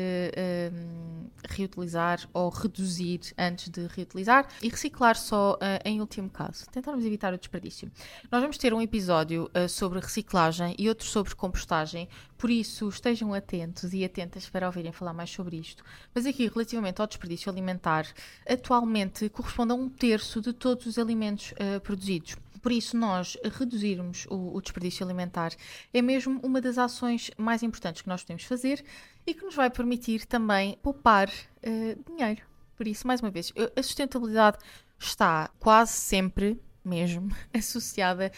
um, 0.71 1.27
reutilizar 1.49 2.29
ou 2.31 2.49
reduzir 2.49 3.21
antes 3.39 3.69
de 3.69 3.87
reutilizar 3.87 4.47
e 4.61 4.69
reciclar 4.69 5.17
só 5.17 5.53
uh, 5.53 5.57
em 5.83 5.99
último 5.99 6.29
caso. 6.29 6.67
Tentarmos 6.71 7.03
evitar 7.03 7.33
o 7.33 7.37
desperdício. 7.37 7.91
Nós 8.31 8.41
vamos 8.41 8.59
ter 8.59 8.71
um 8.71 8.81
episódio 8.81 9.45
uh, 9.45 9.67
sobre 9.67 9.99
reciclagem 9.99 10.75
e 10.77 10.87
outro 10.87 11.07
sobre 11.07 11.33
compostagem, 11.33 12.07
por 12.37 12.51
isso 12.51 12.87
estejam 12.87 13.33
atentos 13.33 13.93
e 13.93 14.05
atentas 14.05 14.47
para 14.47 14.67
ouvirem 14.67 14.91
falar 14.91 15.13
mais 15.13 15.31
sobre 15.31 15.57
isto. 15.57 15.83
Mas 16.13 16.27
aqui, 16.27 16.47
relativamente 16.47 17.01
ao 17.01 17.07
desperdício 17.07 17.51
alimentar, 17.51 18.05
atualmente 18.47 19.27
corresponde 19.29 19.54
corresponde 19.55 19.71
a 19.71 19.75
um 19.75 19.87
terço 19.87 20.41
de 20.41 20.51
todos 20.51 20.85
os 20.85 20.99
alimentos 20.99 21.53
uh, 21.53 21.79
produzidos. 21.79 22.35
Por 22.61 22.71
isso, 22.71 22.97
nós 22.97 23.37
reduzirmos 23.57 24.25
o, 24.29 24.55
o, 24.55 24.61
desperdício 24.61 25.05
alimentar 25.05 25.51
é 25.93 26.01
mesmo 26.01 26.39
uma 26.43 26.59
das 26.59 26.77
ações 26.77 27.31
mais 27.37 27.63
importantes 27.63 28.01
que 28.01 28.09
nós 28.09 28.23
podemos 28.23 28.43
fazer 28.43 28.83
e 29.25 29.33
que 29.33 29.45
nos 29.45 29.55
vai 29.55 29.69
permitir 29.69 30.25
também 30.25 30.77
poupar 30.81 31.29
uh, 31.29 32.11
dinheiro. 32.11 32.41
Por 32.75 32.87
isso, 32.87 33.07
mais 33.07 33.21
uma 33.21 33.31
vez, 33.31 33.53
a 33.75 33.81
sustentabilidade 33.81 34.57
está 34.99 35.49
quase 35.59 35.93
sempre 35.93 36.59
mesmo 36.83 37.33
associada 37.53 38.31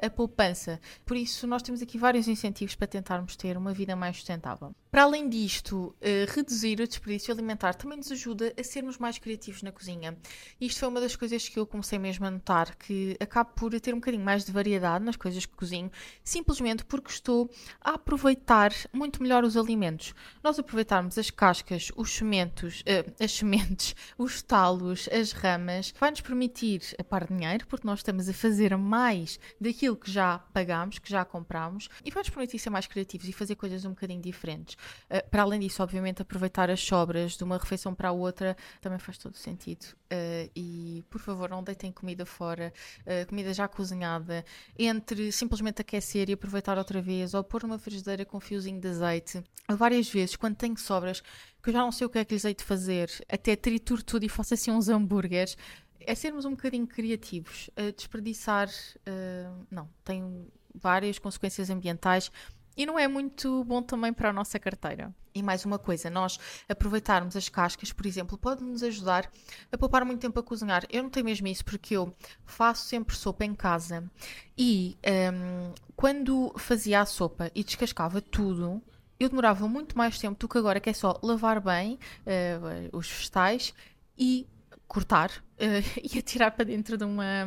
à 0.00 0.08
poupança. 0.08 0.80
Por 1.04 1.16
isso, 1.16 1.46
nós 1.46 1.62
temos 1.62 1.82
aqui 1.82 1.98
vários 1.98 2.26
incentivos 2.26 2.74
para 2.74 2.86
tentarmos 2.86 3.36
ter 3.36 3.56
uma 3.56 3.74
vida 3.74 3.94
mais 3.94 4.16
sustentável. 4.16 4.74
Para 4.92 5.04
além 5.04 5.26
disto, 5.26 5.86
uh, 5.86 5.94
reduzir 6.34 6.78
o 6.78 6.86
desperdício 6.86 7.32
alimentar 7.32 7.72
também 7.72 7.96
nos 7.96 8.12
ajuda 8.12 8.52
a 8.60 8.62
sermos 8.62 8.98
mais 8.98 9.16
criativos 9.16 9.62
na 9.62 9.72
cozinha. 9.72 10.14
Isto 10.60 10.80
foi 10.80 10.88
uma 10.90 11.00
das 11.00 11.16
coisas 11.16 11.48
que 11.48 11.58
eu 11.58 11.66
comecei 11.66 11.98
mesmo 11.98 12.26
a 12.26 12.30
notar, 12.30 12.76
que 12.76 13.16
acabo 13.18 13.52
por 13.56 13.80
ter 13.80 13.94
um 13.94 14.00
bocadinho 14.00 14.22
mais 14.22 14.44
de 14.44 14.52
variedade 14.52 15.02
nas 15.02 15.16
coisas 15.16 15.46
que 15.46 15.54
cozinho, 15.54 15.90
simplesmente 16.22 16.84
porque 16.84 17.10
estou 17.10 17.50
a 17.80 17.92
aproveitar 17.92 18.70
muito 18.92 19.22
melhor 19.22 19.44
os 19.44 19.56
alimentos. 19.56 20.14
Nós 20.44 20.58
aproveitarmos 20.58 21.16
as 21.16 21.30
cascas, 21.30 21.90
os 21.96 22.10
sementos, 22.14 22.82
uh, 22.82 23.14
as 23.18 23.32
sementes, 23.32 23.96
os 24.18 24.42
talos, 24.42 25.08
as 25.10 25.32
ramas, 25.32 25.94
vai-nos 25.98 26.20
permitir 26.20 26.82
a 26.98 27.02
par 27.02 27.26
dinheiro, 27.26 27.66
porque 27.66 27.86
nós 27.86 28.00
estamos 28.00 28.28
a 28.28 28.34
fazer 28.34 28.76
mais 28.76 29.40
daquilo 29.58 29.96
que 29.96 30.10
já 30.10 30.40
pagámos, 30.52 30.98
que 30.98 31.08
já 31.08 31.24
compramos, 31.24 31.88
e 32.04 32.10
vai-nos 32.10 32.28
permitir 32.28 32.58
ser 32.58 32.68
mais 32.68 32.86
criativos 32.86 33.26
e 33.26 33.32
fazer 33.32 33.54
coisas 33.54 33.86
um 33.86 33.90
bocadinho 33.92 34.20
diferentes. 34.20 34.81
Uh, 35.10 35.28
para 35.30 35.42
além 35.42 35.60
disso, 35.60 35.82
obviamente, 35.82 36.22
aproveitar 36.22 36.70
as 36.70 36.80
sobras 36.80 37.36
de 37.36 37.44
uma 37.44 37.58
refeição 37.58 37.94
para 37.94 38.08
a 38.08 38.12
outra 38.12 38.56
também 38.80 38.98
faz 38.98 39.18
todo 39.18 39.36
sentido. 39.36 39.84
Uh, 40.12 40.50
e, 40.54 41.04
por 41.10 41.20
favor, 41.20 41.48
não 41.48 41.62
deitem 41.62 41.92
comida 41.92 42.26
fora, 42.26 42.72
uh, 43.00 43.26
comida 43.26 43.52
já 43.52 43.68
cozinhada, 43.68 44.44
entre 44.78 45.32
simplesmente 45.32 45.80
aquecer 45.80 46.28
e 46.28 46.32
aproveitar 46.32 46.78
outra 46.78 47.00
vez, 47.00 47.34
ou 47.34 47.42
pôr 47.42 47.62
numa 47.62 47.78
frigideira 47.78 48.24
com 48.24 48.36
um 48.36 48.40
fiozinho 48.40 48.80
de 48.80 48.88
azeite. 48.88 49.42
Várias 49.68 50.08
vezes, 50.08 50.36
quando 50.36 50.56
tenho 50.56 50.76
sobras, 50.76 51.22
que 51.62 51.70
eu 51.70 51.72
já 51.72 51.80
não 51.80 51.92
sei 51.92 52.06
o 52.06 52.10
que 52.10 52.18
é 52.18 52.24
que 52.24 52.34
lhes 52.34 52.44
hei 52.44 52.54
de 52.54 52.64
fazer, 52.64 53.10
até 53.28 53.54
trituro 53.54 54.02
tudo 54.02 54.24
e 54.24 54.28
faço 54.28 54.54
assim 54.54 54.70
uns 54.70 54.88
hambúrgueres, 54.88 55.56
é 56.00 56.14
sermos 56.14 56.44
um 56.44 56.50
bocadinho 56.50 56.86
criativos. 56.86 57.68
Uh, 57.68 57.92
desperdiçar, 57.92 58.68
uh, 58.68 59.66
não, 59.70 59.88
tem 60.04 60.46
várias 60.74 61.18
consequências 61.18 61.70
ambientais 61.70 62.30
e 62.76 62.86
não 62.86 62.98
é 62.98 63.06
muito 63.06 63.64
bom 63.64 63.82
também 63.82 64.12
para 64.12 64.30
a 64.30 64.32
nossa 64.32 64.58
carteira. 64.58 65.14
E 65.34 65.42
mais 65.42 65.64
uma 65.64 65.78
coisa, 65.78 66.10
nós 66.10 66.38
aproveitarmos 66.68 67.36
as 67.36 67.48
cascas, 67.48 67.92
por 67.92 68.04
exemplo, 68.04 68.36
pode 68.36 68.62
nos 68.62 68.82
ajudar 68.82 69.30
a 69.70 69.78
poupar 69.78 70.04
muito 70.04 70.20
tempo 70.20 70.38
a 70.38 70.42
cozinhar. 70.42 70.84
Eu 70.90 71.02
não 71.02 71.10
tenho 71.10 71.24
mesmo 71.24 71.48
isso 71.48 71.64
porque 71.64 71.96
eu 71.96 72.14
faço 72.44 72.86
sempre 72.86 73.16
sopa 73.16 73.44
em 73.44 73.54
casa 73.54 74.10
e 74.56 74.96
um, 75.32 75.72
quando 75.96 76.52
fazia 76.58 77.00
a 77.00 77.06
sopa 77.06 77.50
e 77.54 77.64
descascava 77.64 78.20
tudo, 78.20 78.82
eu 79.18 79.28
demorava 79.28 79.66
muito 79.68 79.96
mais 79.96 80.18
tempo 80.18 80.38
do 80.38 80.48
que 80.48 80.58
agora, 80.58 80.80
que 80.80 80.90
é 80.90 80.92
só 80.92 81.18
lavar 81.22 81.60
bem 81.60 81.98
uh, 82.26 82.96
os 82.96 83.08
vegetais 83.08 83.72
e 84.18 84.46
cortar 84.86 85.30
uh, 85.62 86.00
e 86.02 86.18
atirar 86.18 86.50
para 86.52 86.64
dentro 86.64 86.96
de 86.98 87.04
uma, 87.04 87.46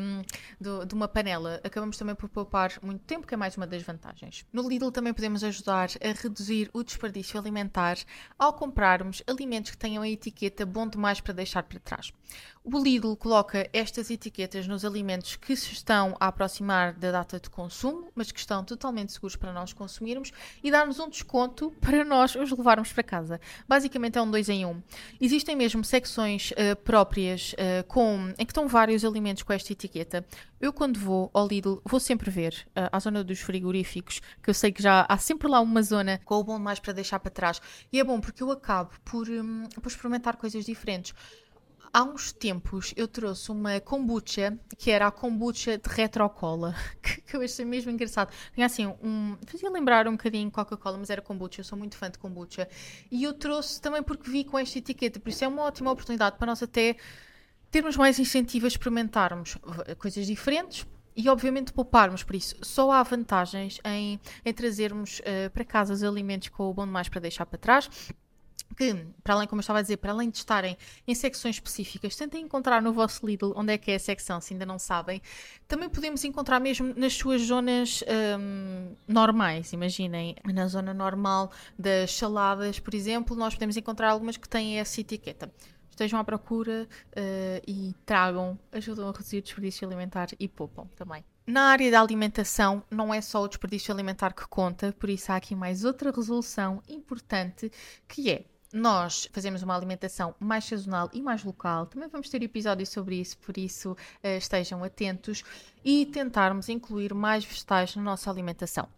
de, 0.60 0.86
de, 0.86 0.96
uma 0.96 1.08
panela. 1.08 1.60
Acabamos 1.64 1.98
também 1.98 2.16
por 2.16 2.30
poupar 2.30 2.72
muito 2.82 3.04
tempo, 3.04 3.28
que 3.28 3.34
é 3.34 3.38
mais 3.38 3.58
uma 3.58 3.68
das 3.68 3.84
vantagens. 3.84 4.46
No 4.52 4.68
Lidl 4.68 4.92
também 4.92 5.14
podemos 5.14 5.44
ajudar 5.44 5.90
a 6.02 6.22
reduzir 6.22 6.70
o 6.74 6.84
desperdício 6.84 7.40
alimentar 7.40 7.98
ao 8.40 8.54
comprarmos 8.54 9.22
alimentos 9.28 9.72
que 9.72 9.78
tenham 9.78 10.04
a 10.04 10.10
etiqueta 10.10 10.66
bom 10.66 10.88
demais 10.88 11.20
para 11.20 11.34
deixar 11.34 11.64
para 11.64 11.80
trás. 11.80 12.14
O 12.64 12.80
Lidl 12.80 13.16
coloca 13.16 13.70
estas 13.72 14.10
etiquetas 14.10 14.68
nos 14.68 14.84
alimentos 14.84 15.36
que 15.36 15.56
se 15.56 15.72
estão 15.72 16.18
a 16.20 16.28
aproximar 16.28 16.94
da 16.94 17.12
data 17.12 17.40
de 17.40 17.48
consumo, 17.48 18.10
mas 18.16 18.32
que 18.32 18.40
estão 18.40 18.64
totalmente 18.64 19.12
seguros 19.12 19.36
para 19.36 19.54
nós 19.54 19.72
consumirmos 19.72 20.32
e 20.64 20.72
dá-nos 20.72 21.00
um 21.00 21.08
desconto 21.08 21.72
para 21.80 22.04
nós 22.04 22.34
os 22.36 22.50
levarmos 22.50 22.92
para 22.92 23.04
casa. 23.04 23.40
Basicamente 23.68 24.18
é 24.18 24.22
um 24.22 24.32
dois 24.32 24.50
em 24.50 24.66
um. 24.66 24.82
Existem 25.22 25.56
mesmo 25.56 25.84
secções 25.84 26.52
uh, 26.52 26.76
próprias 26.78 27.54
uh, 27.54 27.86
com 27.88 28.05
com, 28.06 28.30
em 28.38 28.46
que 28.46 28.52
estão 28.52 28.68
vários 28.68 29.04
alimentos 29.04 29.42
com 29.42 29.52
esta 29.52 29.74
etiqueta. 29.74 30.24
Eu, 30.62 30.72
quando 30.72 31.00
vou 31.00 31.32
ao 31.34 31.48
Lidl, 31.48 31.82
vou 31.84 32.00
sempre 32.00 32.30
ver 32.30 32.54
uh, 32.70 32.90
à 32.92 33.00
zona 33.00 33.24
dos 33.24 33.40
frigoríficos, 33.40 34.22
que 34.44 34.50
eu 34.50 34.54
sei 34.54 34.72
que 34.72 34.84
já 34.84 35.08
há 35.10 35.18
sempre 35.18 35.48
lá 35.48 35.60
uma 35.60 35.82
zona 35.82 36.22
com 36.24 36.36
o 36.36 36.44
bom 36.44 36.60
mais 36.60 36.80
para 36.80 36.94
deixar 36.94 37.20
para 37.20 37.32
trás. 37.32 37.60
E 37.92 38.00
é 38.00 38.04
bom 38.04 38.22
porque 38.22 38.44
eu 38.44 38.52
acabo 38.52 38.92
por, 39.04 39.28
um, 39.28 39.64
por 39.82 39.88
experimentar 39.88 40.38
coisas 40.38 40.64
diferentes 40.64 41.16
há 41.92 42.04
uns 42.04 42.34
tempos 42.34 42.94
eu 42.98 43.08
trouxe 43.08 43.50
uma 43.52 43.80
kombucha, 43.80 44.60
que 44.78 44.92
era 44.92 45.08
a 45.08 45.12
kombucha 45.12 45.78
de 45.78 45.90
retrocola, 45.90 46.76
que, 47.02 47.22
que 47.22 47.36
eu 47.38 47.42
achei 47.42 47.64
mesmo 47.64 47.90
engraçado. 47.90 48.34
Tinha 48.54 48.66
assim 48.66 48.86
um. 49.02 49.38
fazia 49.48 49.70
lembrar 49.70 50.06
um 50.06 50.12
bocadinho 50.12 50.52
Coca-Cola, 50.52 50.98
mas 50.98 51.10
era 51.10 51.22
kombucha, 51.22 51.62
eu 51.62 51.64
sou 51.64 51.78
muito 51.78 51.96
fã 51.96 52.12
de 52.12 52.20
kombucha. 52.20 52.68
E 53.10 53.24
eu 53.24 53.34
trouxe 53.34 53.82
também 53.82 54.04
porque 54.04 54.30
vi 54.30 54.44
com 54.44 54.60
esta 54.60 54.78
etiqueta, 54.78 55.22
por 55.22 55.30
isso 55.30 55.44
é 55.46 55.48
uma 55.48 55.64
ótima 55.64 55.90
oportunidade 55.90 56.38
para 56.38 56.48
nós 56.48 56.62
até 56.62 56.98
termos 57.72 57.98
mais 57.98 58.20
incentivo 58.20 58.66
a 58.66 58.68
experimentarmos 58.68 59.58
coisas 59.98 60.26
diferentes 60.26 60.86
e 61.16 61.30
obviamente 61.30 61.72
pouparmos 61.72 62.24
por 62.24 62.36
isso. 62.36 62.56
Só 62.62 62.92
há 62.92 63.02
vantagens 63.02 63.80
em, 63.86 64.20
em 64.44 64.54
trazermos 64.54 65.20
uh, 65.20 65.50
para 65.52 65.64
casa 65.64 65.94
os 65.94 66.04
alimentos 66.04 66.50
com 66.50 66.70
o 66.70 66.74
bom 66.74 66.86
demais 66.86 67.08
para 67.08 67.22
deixar 67.22 67.46
para 67.46 67.58
trás. 67.58 67.90
Que, 68.76 68.94
para 69.24 69.36
além, 69.36 69.48
como 69.48 69.60
eu 69.60 69.62
estava 69.62 69.80
a 69.80 69.82
dizer, 69.82 69.98
para 69.98 70.12
além 70.12 70.30
de 70.30 70.38
estarem 70.38 70.76
em 71.08 71.16
secções 71.16 71.56
específicas, 71.56 72.16
tentem 72.16 72.44
encontrar 72.44 72.82
no 72.82 72.92
vosso 72.92 73.26
Lidl 73.26 73.54
onde 73.56 73.72
é 73.72 73.78
que 73.78 73.92
é 73.92 73.96
a 73.96 74.00
secção, 74.00 74.42
se 74.42 74.54
ainda 74.54 74.66
não 74.66 74.80
sabem. 74.80 75.22
Também 75.68 75.88
podemos 75.88 76.24
encontrar 76.26 76.60
mesmo 76.60 76.94
nas 76.98 77.14
suas 77.14 77.44
zonas 77.44 78.04
um, 78.38 78.96
normais. 79.08 79.72
Imaginem, 79.72 80.36
na 80.44 80.68
zona 80.68 80.94
normal 80.94 81.52
das 81.78 82.16
saladas, 82.18 82.80
por 82.80 82.94
exemplo, 82.96 83.36
nós 83.36 83.54
podemos 83.54 83.78
encontrar 83.78 84.10
algumas 84.10 84.36
que 84.36 84.50
têm 84.50 84.80
essa 84.80 85.00
etiqueta 85.00 85.50
estejam 85.96 86.20
à 86.20 86.24
procura 86.24 86.88
uh, 87.08 87.62
e 87.66 87.96
tragam, 88.06 88.60
ajudam 88.72 89.08
a 89.08 89.12
reduzir 89.12 89.38
o 89.38 89.42
desperdício 89.42 89.88
alimentar 89.88 90.28
e 90.40 90.48
poupam 90.48 90.88
também. 90.96 91.24
Na 91.48 91.70
área 91.70 91.90
da 91.90 92.02
alimentação, 92.02 92.84
não 92.90 93.14
é 93.14 93.22
só 93.22 93.42
o 93.44 93.48
desperdício 93.48 93.94
alimentar 93.94 94.34
que 94.34 94.48
conta, 94.48 94.94
por 95.00 95.10
isso 95.10 95.32
há 95.32 95.36
aqui 95.36 95.56
mais 95.56 95.86
outra 95.86 96.12
resolução 96.12 96.82
importante 96.88 97.72
que 98.08 98.30
é 98.30 98.46
nós 98.74 99.30
fazemos 99.32 99.64
uma 99.64 99.74
alimentação 99.74 100.36
mais 100.38 100.66
sazonal 100.66 101.10
e 101.14 101.22
mais 101.22 101.46
local. 101.46 101.86
Também 101.86 102.10
vamos 102.10 102.30
ter 102.30 102.44
episódios 102.44 102.90
sobre 102.90 103.16
isso, 103.16 103.38
por 103.38 103.58
isso 103.58 103.92
uh, 103.92 104.38
estejam 104.38 104.84
atentos 104.84 105.44
e 105.84 106.06
tentarmos 106.08 106.68
incluir 106.68 107.14
mais 107.14 107.46
vegetais 107.46 107.96
na 107.96 108.02
nossa 108.02 108.30
alimentação. 108.30 108.90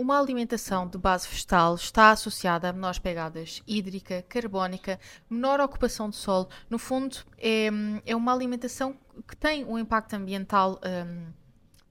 Uma 0.00 0.18
alimentação 0.18 0.88
de 0.88 0.96
base 0.96 1.28
vegetal 1.28 1.74
está 1.74 2.10
associada 2.10 2.66
a 2.66 2.72
menores 2.72 2.98
pegadas 2.98 3.62
hídrica, 3.66 4.24
carbónica, 4.26 4.98
menor 5.28 5.60
ocupação 5.60 6.08
de 6.08 6.16
solo. 6.16 6.48
No 6.70 6.78
fundo, 6.78 7.18
é, 7.36 7.68
é 8.06 8.16
uma 8.16 8.32
alimentação 8.32 8.96
que 9.28 9.36
tem 9.36 9.62
um 9.62 9.78
impacto 9.78 10.14
ambiental 10.14 10.80
um, 10.82 11.26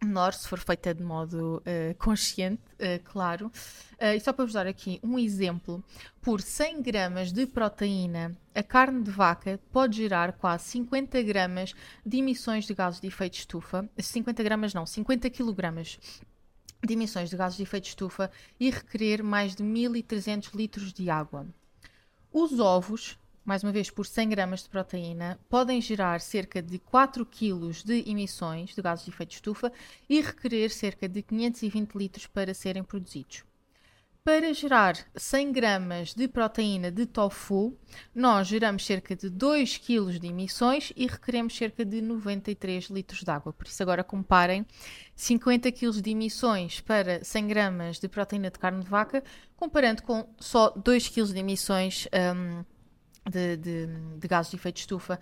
menor, 0.03 0.33
se 0.33 0.47
for 0.47 0.57
feita 0.57 0.91
de 0.91 1.03
modo 1.03 1.57
uh, 1.57 1.95
consciente, 1.99 2.63
uh, 2.79 2.99
claro. 3.03 3.51
Uh, 4.01 4.15
e 4.15 4.19
só 4.19 4.33
para 4.33 4.43
vos 4.43 4.55
dar 4.55 4.65
aqui 4.65 4.99
um 5.03 5.19
exemplo, 5.19 5.83
por 6.19 6.41
100 6.41 6.81
gramas 6.81 7.31
de 7.31 7.45
proteína, 7.45 8.35
a 8.55 8.63
carne 8.63 9.03
de 9.03 9.11
vaca 9.11 9.59
pode 9.71 9.97
gerar 9.97 10.33
quase 10.33 10.63
50 10.69 11.21
gramas 11.21 11.75
de 12.03 12.17
emissões 12.17 12.65
de 12.65 12.73
gases 12.73 12.99
de 12.99 13.05
efeito 13.05 13.33
de 13.33 13.39
estufa. 13.41 13.87
50 13.99 14.41
gramas 14.41 14.73
não, 14.73 14.83
50 14.83 15.29
quilogramas 15.29 15.99
de 16.83 16.93
emissões 16.93 17.29
de 17.29 17.37
gases 17.37 17.57
de 17.57 17.63
efeito 17.63 17.83
de 17.83 17.89
estufa 17.89 18.31
e 18.59 18.69
requerer 18.69 19.23
mais 19.23 19.55
de 19.55 19.63
1300 19.63 20.53
litros 20.53 20.93
de 20.93 21.09
água. 21.09 21.45
Os 22.31 22.59
ovos 22.59 23.17
mais 23.49 23.63
uma 23.63 23.71
vez 23.71 23.89
por 23.89 24.05
100 24.05 24.29
gramas 24.29 24.61
de 24.61 24.69
proteína, 24.69 25.39
podem 25.49 25.81
gerar 25.81 26.21
cerca 26.21 26.61
de 26.61 26.77
4 26.77 27.25
kg 27.25 27.71
de 27.83 28.07
emissões 28.07 28.75
de 28.75 28.81
gases 28.81 29.05
de 29.05 29.09
efeito 29.09 29.29
de 29.29 29.35
estufa 29.37 29.73
e 30.07 30.21
requerer 30.21 30.69
cerca 30.69 31.09
de 31.09 31.23
520 31.23 31.95
litros 31.95 32.27
para 32.27 32.53
serem 32.53 32.83
produzidos. 32.83 33.48
Para 34.23 34.53
gerar 34.53 34.97
100 35.15 35.51
gramas 35.53 36.13
de 36.13 36.27
proteína 36.27 36.91
de 36.91 37.05
tofu, 37.05 37.75
nós 38.13 38.47
geramos 38.47 38.85
cerca 38.85 39.15
de 39.15 39.29
2 39.29 39.77
kg 39.77 40.19
de 40.19 40.27
emissões 40.27 40.91
e 40.95 41.07
requeremos 41.07 41.55
cerca 41.55 41.85
de 41.85 42.01
93 42.01 42.85
litros 42.85 43.23
de 43.23 43.31
água. 43.31 43.53
Por 43.53 43.65
isso, 43.65 43.81
agora 43.81 44.03
comparem 44.03 44.65
50 45.15 45.71
kg 45.71 46.01
de 46.01 46.11
emissões 46.11 46.81
para 46.81 47.23
100 47.23 47.47
gramas 47.47 47.99
de 47.99 48.07
proteína 48.09 48.51
de 48.51 48.59
carne 48.59 48.83
de 48.83 48.89
vaca, 48.89 49.23
comparando 49.55 50.03
com 50.03 50.27
só 50.37 50.69
2 50.71 51.07
kg 51.07 51.33
de 51.33 51.39
emissões. 51.39 52.07
Um, 52.13 52.63
de, 53.29 53.57
de, 53.57 53.87
de 54.17 54.27
gases 54.27 54.49
de 54.49 54.57
efeito 54.57 54.75
de 54.75 54.81
estufa 54.81 55.19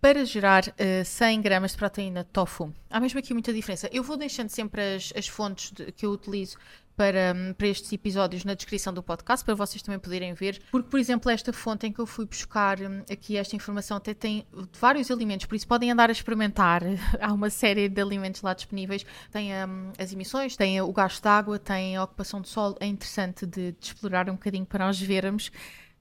para 0.00 0.24
gerar 0.24 0.64
uh, 0.68 0.72
eh, 0.76 1.04
100 1.04 1.40
gramas 1.40 1.72
de 1.72 1.78
proteína 1.78 2.22
de 2.22 2.30
tofu. 2.30 2.72
Há 2.90 3.00
mesmo 3.00 3.18
aqui 3.18 3.32
muita 3.32 3.52
diferença. 3.52 3.88
Eu 3.92 4.02
vou 4.02 4.16
deixando 4.16 4.50
sempre 4.50 4.94
as, 4.94 5.12
as 5.16 5.26
fontes 5.26 5.72
de, 5.72 5.90
que 5.92 6.06
eu 6.06 6.10
utilizo 6.10 6.56
para, 6.96 7.34
um, 7.36 7.52
para 7.52 7.68
estes 7.68 7.92
episódios 7.92 8.44
na 8.44 8.54
descrição 8.54 8.92
do 8.92 9.02
podcast, 9.02 9.44
para 9.44 9.54
vocês 9.54 9.82
também 9.82 9.98
poderem 9.98 10.32
ver. 10.32 10.60
Porque, 10.70 10.88
por 10.88 10.98
exemplo, 10.98 11.30
esta 11.30 11.52
fonte 11.52 11.86
em 11.86 11.92
que 11.92 12.00
eu 12.00 12.06
fui 12.06 12.24
buscar 12.24 12.80
um, 12.80 13.02
aqui 13.10 13.36
esta 13.36 13.54
informação 13.54 13.98
até 13.98 14.14
tem 14.14 14.46
vários 14.80 15.10
alimentos, 15.10 15.46
por 15.46 15.54
isso 15.54 15.68
podem 15.68 15.90
andar 15.90 16.08
a 16.08 16.12
experimentar. 16.12 16.82
Há 17.20 17.32
uma 17.32 17.50
série 17.50 17.88
de 17.88 18.00
alimentos 18.00 18.40
lá 18.40 18.54
disponíveis. 18.54 19.04
Tem 19.30 19.52
um, 19.52 19.92
as 19.98 20.12
emissões, 20.12 20.56
tem 20.56 20.80
o 20.80 20.92
gasto 20.92 21.22
de 21.22 21.28
água, 21.28 21.58
tem 21.58 21.96
a 21.96 22.04
ocupação 22.04 22.40
do 22.40 22.48
solo. 22.48 22.76
É 22.80 22.86
interessante 22.86 23.44
de, 23.44 23.72
de 23.72 23.86
explorar 23.86 24.30
um 24.30 24.34
bocadinho 24.34 24.64
para 24.64 24.86
nós 24.86 24.98
vermos 24.98 25.50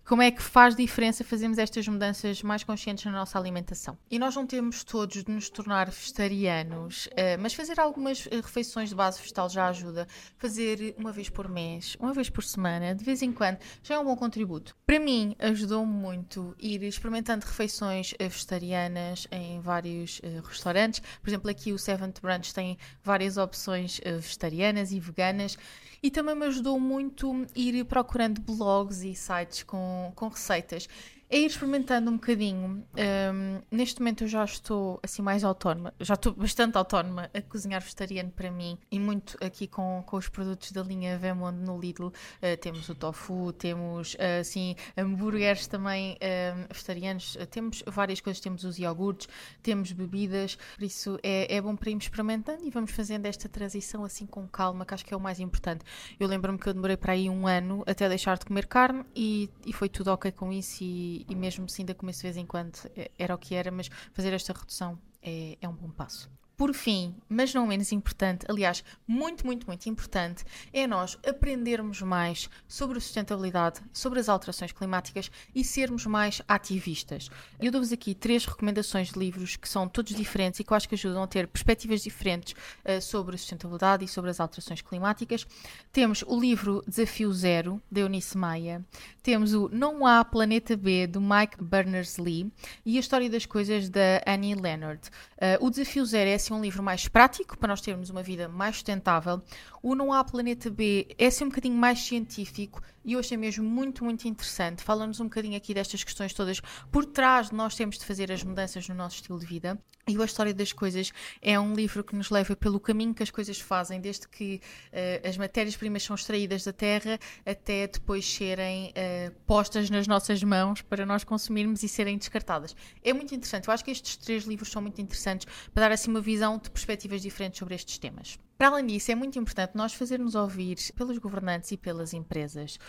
como 0.05 0.21
é 0.21 0.29
que 0.29 0.41
faz 0.41 0.75
diferença 0.75 1.23
fazermos 1.23 1.57
estas 1.57 1.87
mudanças 1.87 2.43
mais 2.43 2.63
conscientes 2.63 3.03
na 3.05 3.11
nossa 3.11 3.39
alimentação. 3.39 3.97
E 4.09 4.19
nós 4.19 4.35
não 4.35 4.45
temos 4.45 4.83
todos 4.83 5.23
de 5.23 5.31
nos 5.31 5.49
tornar 5.49 5.89
vegetarianos, 5.89 7.09
eh, 7.15 7.35
mas 7.37 7.55
fazer 7.55 7.79
algumas 7.79 8.27
eh, 8.29 8.35
refeições 8.35 8.89
de 8.89 8.95
base 8.95 9.19
vegetal 9.19 9.49
já 9.49 9.67
ajuda. 9.67 10.07
Fazer 10.37 10.95
uma 10.99 11.11
vez 11.11 11.27
por 11.27 11.49
mês, 11.49 11.97
uma 11.99 12.13
vez 12.13 12.29
por 12.29 12.43
semana, 12.43 12.93
de 12.93 13.03
vez 13.03 13.23
em 13.23 13.31
quando, 13.31 13.57
já 13.81 13.95
é 13.95 13.99
um 13.99 14.05
bom 14.05 14.15
contributo. 14.15 14.75
Para 14.85 14.99
mim, 14.99 15.35
ajudou 15.39 15.85
muito 15.87 16.55
ir 16.59 16.83
experimentando 16.83 17.43
refeições 17.43 18.13
eh, 18.19 18.29
vegetarianas 18.29 19.27
em 19.31 19.59
vários 19.59 20.21
restaurantes. 20.47 21.01
Por 21.21 21.29
exemplo, 21.29 21.49
aqui 21.49 21.73
o 21.73 21.79
Seventh 21.79 22.21
Brunch 22.21 22.53
tem 22.53 22.77
várias 23.03 23.37
opções 23.37 23.99
vegetarianas 24.03 24.91
e 24.91 24.99
veganas 24.99 25.57
e 26.05 26.11
também 26.11 26.35
me 26.35 26.45
ajudou 26.45 26.79
muito 26.79 27.47
ir 27.55 27.83
procurando 27.85 28.39
blogs 28.39 29.01
e 29.01 29.15
sites 29.15 29.63
com, 29.63 29.94
com 30.15 30.27
receitas 30.27 30.87
é 31.35 31.39
ir 31.39 31.47
experimentando 31.47 32.09
um 32.09 32.13
bocadinho. 32.13 32.87
Um, 32.95 33.61
neste 33.69 33.99
momento 33.99 34.23
eu 34.23 34.27
já 34.29 34.45
estou 34.45 35.01
assim 35.03 35.21
mais 35.21 35.43
autónoma, 35.43 35.93
já 35.99 36.13
estou 36.13 36.33
bastante 36.33 36.77
autónoma 36.77 37.29
a 37.33 37.41
cozinhar 37.41 37.81
vegetariano 37.81 38.31
para 38.31 38.49
mim 38.49 38.77
e 38.89 38.97
muito 38.97 39.37
aqui 39.43 39.67
com, 39.67 40.01
com 40.05 40.15
os 40.15 40.29
produtos 40.29 40.71
da 40.71 40.81
linha 40.81 41.17
Vemond 41.17 41.57
no 41.57 41.77
Lidl. 41.77 42.07
Uh, 42.07 42.13
temos 42.61 42.87
o 42.87 42.95
tofu, 42.95 43.51
temos 43.51 44.13
uh, 44.13 44.39
assim 44.39 44.77
hambúrgueres 44.95 45.67
também 45.67 46.13
uh, 46.13 46.73
vegetarianos, 46.73 47.37
temos 47.51 47.83
várias 47.85 48.21
coisas, 48.21 48.39
temos 48.39 48.63
os 48.63 48.79
iogurtes, 48.79 49.27
temos 49.61 49.91
bebidas, 49.91 50.57
por 50.77 50.85
isso 50.85 51.19
é, 51.21 51.53
é 51.53 51.61
bom 51.61 51.75
para 51.75 51.89
irmos 51.89 52.05
experimentando 52.05 52.63
e 52.63 52.69
vamos 52.69 52.91
fazendo 52.91 53.25
esta 53.25 53.49
transição 53.49 54.05
assim 54.05 54.25
com 54.25 54.47
calma, 54.47 54.85
que 54.85 54.93
acho 54.93 55.05
que 55.05 55.13
é 55.13 55.17
o 55.17 55.19
mais 55.19 55.41
importante. 55.41 55.83
Eu 56.17 56.29
lembro-me 56.29 56.57
que 56.57 56.69
eu 56.69 56.73
demorei 56.73 56.95
para 56.95 57.11
aí 57.11 57.29
um 57.29 57.45
ano 57.45 57.83
até 57.85 58.07
deixar 58.07 58.37
de 58.37 58.45
comer 58.45 58.67
carne 58.67 59.03
e, 59.13 59.49
e 59.65 59.73
foi 59.73 59.89
tudo 59.89 60.13
ok 60.13 60.31
com 60.31 60.49
isso 60.53 60.81
e 60.81 61.24
e, 61.29 61.35
mesmo 61.35 61.67
se 61.69 61.81
ainda 61.81 61.95
começo 61.95 62.19
de 62.19 62.23
vez 62.23 62.37
em 62.37 62.45
quando 62.45 62.77
eh, 62.95 63.11
era 63.17 63.35
o 63.35 63.37
que 63.37 63.55
era, 63.55 63.71
mas 63.71 63.89
fazer 64.13 64.33
esta 64.33 64.53
redução 64.53 64.99
é, 65.21 65.57
é 65.61 65.67
um 65.67 65.73
bom 65.75 65.89
passo. 65.89 66.29
Por 66.57 66.73
fim, 66.73 67.13
mas 67.27 67.53
não 67.53 67.67
menos 67.67 67.91
importante, 67.91 68.45
aliás, 68.47 68.81
muito, 69.05 69.45
muito, 69.45 69.67
muito 69.67 69.89
importante, 69.89 70.45
é 70.71 70.87
nós 70.87 71.17
aprendermos 71.27 72.01
mais 72.01 72.49
sobre 72.65 72.97
a 72.97 73.01
sustentabilidade, 73.01 73.81
sobre 73.91 74.21
as 74.21 74.29
alterações 74.29 74.71
climáticas 74.71 75.29
e 75.53 75.65
sermos 75.65 76.05
mais 76.05 76.41
ativistas. 76.47 77.29
Eu 77.59 77.73
dou-vos 77.73 77.91
aqui 77.91 78.15
três 78.15 78.45
recomendações 78.45 79.11
de 79.11 79.19
livros 79.19 79.57
que 79.57 79.67
são 79.67 79.85
todos 79.85 80.15
diferentes 80.15 80.61
e 80.61 80.63
que 80.63 80.71
eu 80.71 80.77
acho 80.77 80.87
que 80.87 80.95
ajudam 80.95 81.23
a 81.23 81.27
ter 81.27 81.45
perspectivas 81.47 82.01
diferentes 82.01 82.53
uh, 82.53 83.01
sobre 83.01 83.35
a 83.35 83.37
sustentabilidade 83.37 84.05
e 84.05 84.07
sobre 84.07 84.31
as 84.31 84.39
alterações 84.39 84.81
climáticas. 84.81 85.45
Temos 85.91 86.23
o 86.25 86.39
livro 86.39 86.81
Desafio 86.87 87.33
Zero, 87.33 87.81
de 87.91 87.99
Eunice 87.99 88.37
Maia. 88.37 88.81
Temos 89.21 89.53
o 89.53 89.69
Não 89.73 90.05
Há 90.05 90.23
Planeta 90.23 90.77
B, 90.77 91.05
do 91.05 91.19
Mike 91.19 91.61
Berners-Lee. 91.61 92.49
E 92.85 92.95
a 92.95 92.99
História 92.99 93.29
das 93.29 93.45
Coisas, 93.45 93.89
da 93.89 94.21
Annie 94.25 94.55
Leonard. 94.55 95.01
Uh, 95.37 95.65
o 95.65 95.69
Desafio 95.69 96.05
Zero 96.05 96.29
é 96.29 96.35
assim 96.35 96.53
um 96.53 96.61
livro 96.61 96.81
mais 96.81 97.09
prático 97.09 97.57
para 97.57 97.67
nós 97.67 97.81
termos 97.81 98.09
uma 98.09 98.23
vida 98.23 98.47
mais 98.47 98.75
sustentável. 98.75 99.41
O 99.83 99.93
Não 99.93 100.13
Há 100.13 100.23
Planeta 100.23 100.69
B 100.69 101.07
é 101.17 101.27
assim 101.27 101.43
um 101.43 101.49
bocadinho 101.49 101.75
mais 101.75 101.99
científico 101.99 102.81
e 103.05 103.13
eu 103.13 103.19
achei 103.19 103.37
mesmo 103.37 103.63
muito, 103.63 104.03
muito 104.03 104.27
interessante. 104.27 104.83
Fala-nos 104.83 105.19
um 105.19 105.25
bocadinho 105.25 105.55
aqui 105.55 105.73
destas 105.73 106.03
questões 106.03 106.33
todas 106.33 106.59
por 106.91 107.05
trás 107.05 107.49
de 107.49 107.55
nós 107.55 107.75
termos 107.75 107.99
de 107.99 108.05
fazer 108.05 108.31
as 108.31 108.43
mudanças 108.43 108.89
no 108.89 108.95
nosso 108.95 109.17
estilo 109.17 109.39
de 109.39 109.45
vida. 109.45 109.79
E 110.07 110.19
a 110.19 110.25
História 110.25 110.53
das 110.53 110.71
Coisas 110.71 111.11
é 111.41 111.59
um 111.59 111.73
livro 111.73 112.03
que 112.03 112.15
nos 112.15 112.29
leva 112.29 112.55
pelo 112.55 112.79
caminho 112.79 113.13
que 113.13 113.23
as 113.23 113.29
coisas 113.29 113.59
fazem, 113.59 114.01
desde 114.01 114.27
que 114.27 114.59
uh, 114.91 115.27
as 115.27 115.37
matérias-primas 115.37 116.03
são 116.03 116.15
extraídas 116.15 116.63
da 116.63 116.73
terra 116.73 117.19
até 117.45 117.87
depois 117.87 118.25
serem 118.25 118.89
uh, 118.89 119.31
postas 119.45 119.89
nas 119.89 120.07
nossas 120.07 120.43
mãos 120.43 120.81
para 120.81 121.05
nós 121.05 121.23
consumirmos 121.23 121.83
e 121.83 121.87
serem 121.87 122.17
descartadas. 122.17 122.75
É 123.03 123.13
muito 123.13 123.33
interessante. 123.35 123.67
Eu 123.67 123.73
acho 123.73 123.85
que 123.85 123.91
estes 123.91 124.17
três 124.17 124.45
livros 124.45 124.69
são 124.69 124.81
muito 124.81 124.99
interessantes 124.99 125.47
para 125.73 125.83
dar 125.87 125.91
assim 125.91 126.09
uma 126.09 126.21
visão 126.21 126.57
de 126.57 126.69
perspectivas 126.71 127.21
diferentes 127.21 127.59
sobre 127.59 127.75
estes 127.75 127.97
temas. 127.97 128.37
Para 128.57 128.69
além 128.69 128.87
disso, 128.87 129.11
é 129.11 129.15
muito 129.15 129.37
importante 129.37 129.75
nós 129.75 129.93
fazermos 129.93 130.35
ouvir 130.35 130.77
pelos 130.95 131.17
governantes 131.17 131.71
e 131.71 131.77
pelas 131.77 132.13
empresas 132.13 132.79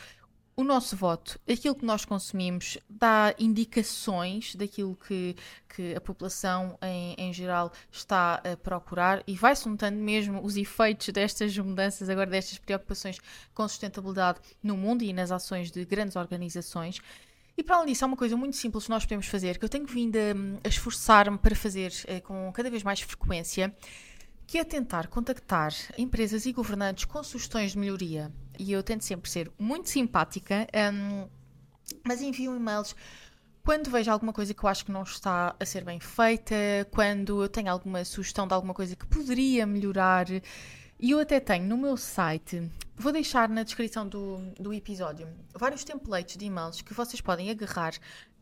o 0.56 0.64
nosso 0.64 0.96
voto, 0.96 1.38
aquilo 1.46 1.74
que 1.74 1.84
nós 1.84 2.06
consumimos, 2.06 2.78
dá 2.88 3.34
indicações 3.38 4.54
daquilo 4.54 4.96
que, 5.06 5.36
que 5.68 5.94
a 5.94 6.00
população 6.00 6.78
em, 6.80 7.14
em 7.18 7.30
geral 7.30 7.70
está 7.92 8.36
a 8.36 8.56
procurar 8.56 9.22
e 9.26 9.34
vai-se 9.34 9.68
notando 9.68 9.98
mesmo 9.98 10.42
os 10.42 10.56
efeitos 10.56 11.10
destas 11.10 11.56
mudanças, 11.58 12.08
agora 12.08 12.30
destas 12.30 12.56
preocupações 12.56 13.18
com 13.52 13.68
sustentabilidade 13.68 14.40
no 14.62 14.78
mundo 14.78 15.02
e 15.02 15.12
nas 15.12 15.30
ações 15.30 15.70
de 15.70 15.84
grandes 15.84 16.16
organizações. 16.16 17.02
E 17.54 17.62
para 17.62 17.76
além 17.76 17.88
disso, 17.88 18.06
há 18.06 18.08
uma 18.08 18.16
coisa 18.16 18.34
muito 18.34 18.56
simples 18.56 18.84
que 18.84 18.90
nós 18.90 19.04
podemos 19.04 19.26
fazer, 19.26 19.58
que 19.58 19.64
eu 19.64 19.68
tenho 19.68 19.86
vindo 19.86 20.16
a, 20.16 20.66
a 20.66 20.68
esforçar-me 20.68 21.36
para 21.36 21.54
fazer 21.54 21.92
eh, 22.06 22.20
com 22.20 22.50
cada 22.52 22.70
vez 22.70 22.82
mais 22.82 23.00
frequência, 23.00 23.74
que 24.46 24.58
é 24.58 24.64
tentar 24.64 25.08
contactar 25.08 25.72
empresas 25.98 26.46
e 26.46 26.52
governantes 26.52 27.04
com 27.04 27.22
sugestões 27.22 27.72
de 27.72 27.78
melhoria. 27.78 28.32
E 28.58 28.72
eu 28.72 28.82
tento 28.82 29.04
sempre 29.04 29.30
ser 29.30 29.50
muito 29.58 29.88
simpática, 29.88 30.66
um, 30.92 31.28
mas 32.04 32.22
envio 32.22 32.54
e-mails 32.54 32.94
quando 33.66 33.90
vejo 33.90 34.12
alguma 34.12 34.32
coisa 34.32 34.54
que 34.54 34.62
eu 34.62 34.68
acho 34.68 34.84
que 34.84 34.92
não 34.92 35.02
está 35.02 35.56
a 35.58 35.64
ser 35.66 35.82
bem 35.82 35.98
feita, 35.98 36.54
quando 36.92 37.42
eu 37.42 37.48
tenho 37.48 37.68
alguma 37.68 38.04
sugestão 38.04 38.46
de 38.46 38.54
alguma 38.54 38.72
coisa 38.72 38.94
que 38.94 39.04
poderia 39.04 39.66
melhorar. 39.66 40.26
E 41.00 41.10
eu 41.10 41.18
até 41.18 41.40
tenho 41.40 41.66
no 41.66 41.76
meu 41.76 41.96
site, 41.96 42.70
vou 42.96 43.12
deixar 43.12 43.48
na 43.48 43.64
descrição 43.64 44.08
do, 44.08 44.38
do 44.58 44.72
episódio, 44.72 45.26
vários 45.52 45.82
templates 45.82 46.36
de 46.36 46.44
e-mails 46.44 46.80
que 46.80 46.94
vocês 46.94 47.20
podem 47.20 47.50
agarrar 47.50 47.94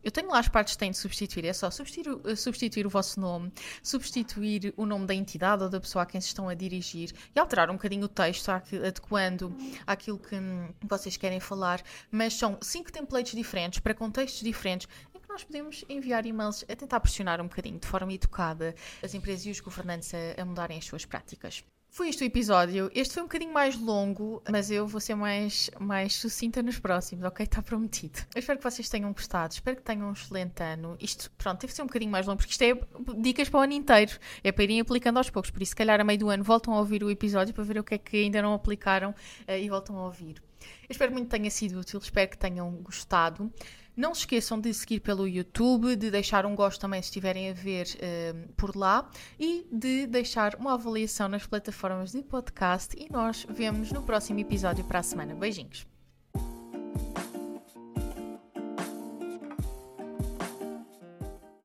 eu 0.05 0.11
tenho 0.11 0.29
lá 0.29 0.37
as 0.37 0.47
partes 0.47 0.75
que 0.75 0.79
têm 0.79 0.91
de 0.91 0.97
substituir, 0.97 1.45
é 1.45 1.51
só 1.51 1.71
substituir, 1.71 2.19
eh, 2.25 2.35
substituir 2.35 2.85
o 2.85 2.89
vosso 2.91 3.19
nome, 3.19 3.51
substituir 3.81 4.71
o 4.77 4.85
nome 4.85 5.07
da 5.07 5.15
entidade 5.15 5.63
ou 5.63 5.69
da 5.69 5.81
pessoa 5.81 6.03
a 6.03 6.05
quem 6.05 6.21
se 6.21 6.27
estão 6.27 6.47
a 6.47 6.53
dirigir 6.53 7.11
e 7.35 7.39
alterar 7.39 7.71
um 7.71 7.73
bocadinho 7.73 8.05
o 8.05 8.07
texto, 8.07 8.49
adequando 8.49 9.51
àquilo 9.87 10.19
que 10.19 10.35
vocês 10.83 11.17
querem 11.17 11.39
falar. 11.39 11.81
Mas 12.11 12.35
são 12.35 12.59
cinco 12.61 12.91
templates 12.91 13.35
diferentes 13.35 13.79
para 13.79 13.95
contextos 13.95 14.43
diferentes 14.43 14.87
em 15.15 15.19
que 15.19 15.27
nós 15.27 15.43
podemos 15.43 15.83
enviar 15.89 16.23
e-mails 16.27 16.63
a 16.69 16.75
tentar 16.75 16.99
pressionar 16.99 17.41
um 17.41 17.47
bocadinho 17.47 17.79
de 17.79 17.87
forma 17.87 18.13
educada 18.13 18.75
as 19.01 19.15
empresas 19.15 19.43
e 19.47 19.49
os 19.49 19.59
governantes 19.59 20.13
a, 20.13 20.39
a 20.39 20.45
mudarem 20.45 20.77
as 20.77 20.85
suas 20.85 21.03
práticas. 21.03 21.63
Foi 21.95 22.09
este 22.09 22.25
o 22.25 22.27
episódio. 22.27 22.91
Este 22.93 23.13
foi 23.13 23.23
um 23.23 23.25
bocadinho 23.25 23.53
mais 23.53 23.79
longo, 23.79 24.43
mas 24.51 24.69
eu 24.69 24.85
vou 24.85 24.99
ser 24.99 25.15
mais, 25.15 25.71
mais 25.79 26.13
sucinta 26.13 26.61
nos 26.61 26.77
próximos, 26.77 27.23
ok? 27.23 27.45
Está 27.45 27.61
prometido. 27.61 28.19
Eu 28.35 28.39
espero 28.39 28.59
que 28.59 28.65
vocês 28.65 28.89
tenham 28.89 29.13
gostado, 29.13 29.53
espero 29.53 29.77
que 29.77 29.81
tenham 29.81 30.09
um 30.09 30.11
excelente 30.11 30.61
ano. 30.61 30.97
Isto, 30.99 31.31
pronto, 31.37 31.57
teve 31.61 31.71
ser 31.71 31.83
um 31.83 31.85
bocadinho 31.85 32.11
mais 32.11 32.27
longo, 32.27 32.39
porque 32.39 32.51
isto 32.51 32.61
é 32.63 32.77
dicas 33.17 33.47
para 33.47 33.61
o 33.61 33.63
ano 33.63 33.71
inteiro. 33.71 34.11
É 34.43 34.51
para 34.51 34.65
irem 34.65 34.81
aplicando 34.81 35.15
aos 35.15 35.29
poucos. 35.29 35.49
Por 35.49 35.61
isso, 35.61 35.69
se 35.69 35.75
calhar, 35.77 36.01
a 36.01 36.03
meio 36.03 36.19
do 36.19 36.29
ano, 36.29 36.43
voltam 36.43 36.73
a 36.73 36.79
ouvir 36.79 37.01
o 37.01 37.09
episódio 37.09 37.53
para 37.53 37.63
ver 37.63 37.79
o 37.79 37.83
que 37.85 37.95
é 37.95 37.97
que 37.97 38.17
ainda 38.17 38.41
não 38.41 38.53
aplicaram 38.53 39.11
uh, 39.11 39.51
e 39.53 39.69
voltam 39.69 39.97
a 39.97 40.03
ouvir. 40.03 40.43
Eu 40.59 40.91
espero 40.91 41.13
muito 41.13 41.27
que 41.27 41.37
tenha 41.37 41.49
sido 41.49 41.79
útil, 41.79 42.01
espero 42.03 42.29
que 42.29 42.37
tenham 42.37 42.69
gostado. 42.71 43.49
Não 43.95 44.13
se 44.13 44.21
esqueçam 44.21 44.59
de 44.59 44.73
seguir 44.73 44.99
pelo 44.99 45.27
YouTube, 45.27 45.95
de 45.95 46.11
deixar 46.11 46.45
um 46.45 46.55
gosto 46.55 46.81
também 46.81 47.01
se 47.01 47.07
estiverem 47.07 47.49
a 47.49 47.53
ver 47.53 47.87
uh, 47.95 48.53
por 48.53 48.75
lá 48.75 49.09
e 49.39 49.65
de 49.71 50.05
deixar 50.05 50.55
uma 50.55 50.73
avaliação 50.73 51.29
nas 51.29 51.47
plataformas 51.47 52.11
de 52.11 52.21
podcast. 52.21 52.95
E 52.97 53.11
nós 53.11 53.45
vemos 53.49 53.91
no 53.91 54.03
próximo 54.03 54.39
episódio 54.39 54.83
para 54.83 54.99
a 54.99 55.03
semana. 55.03 55.33
Beijinhos. 55.33 55.87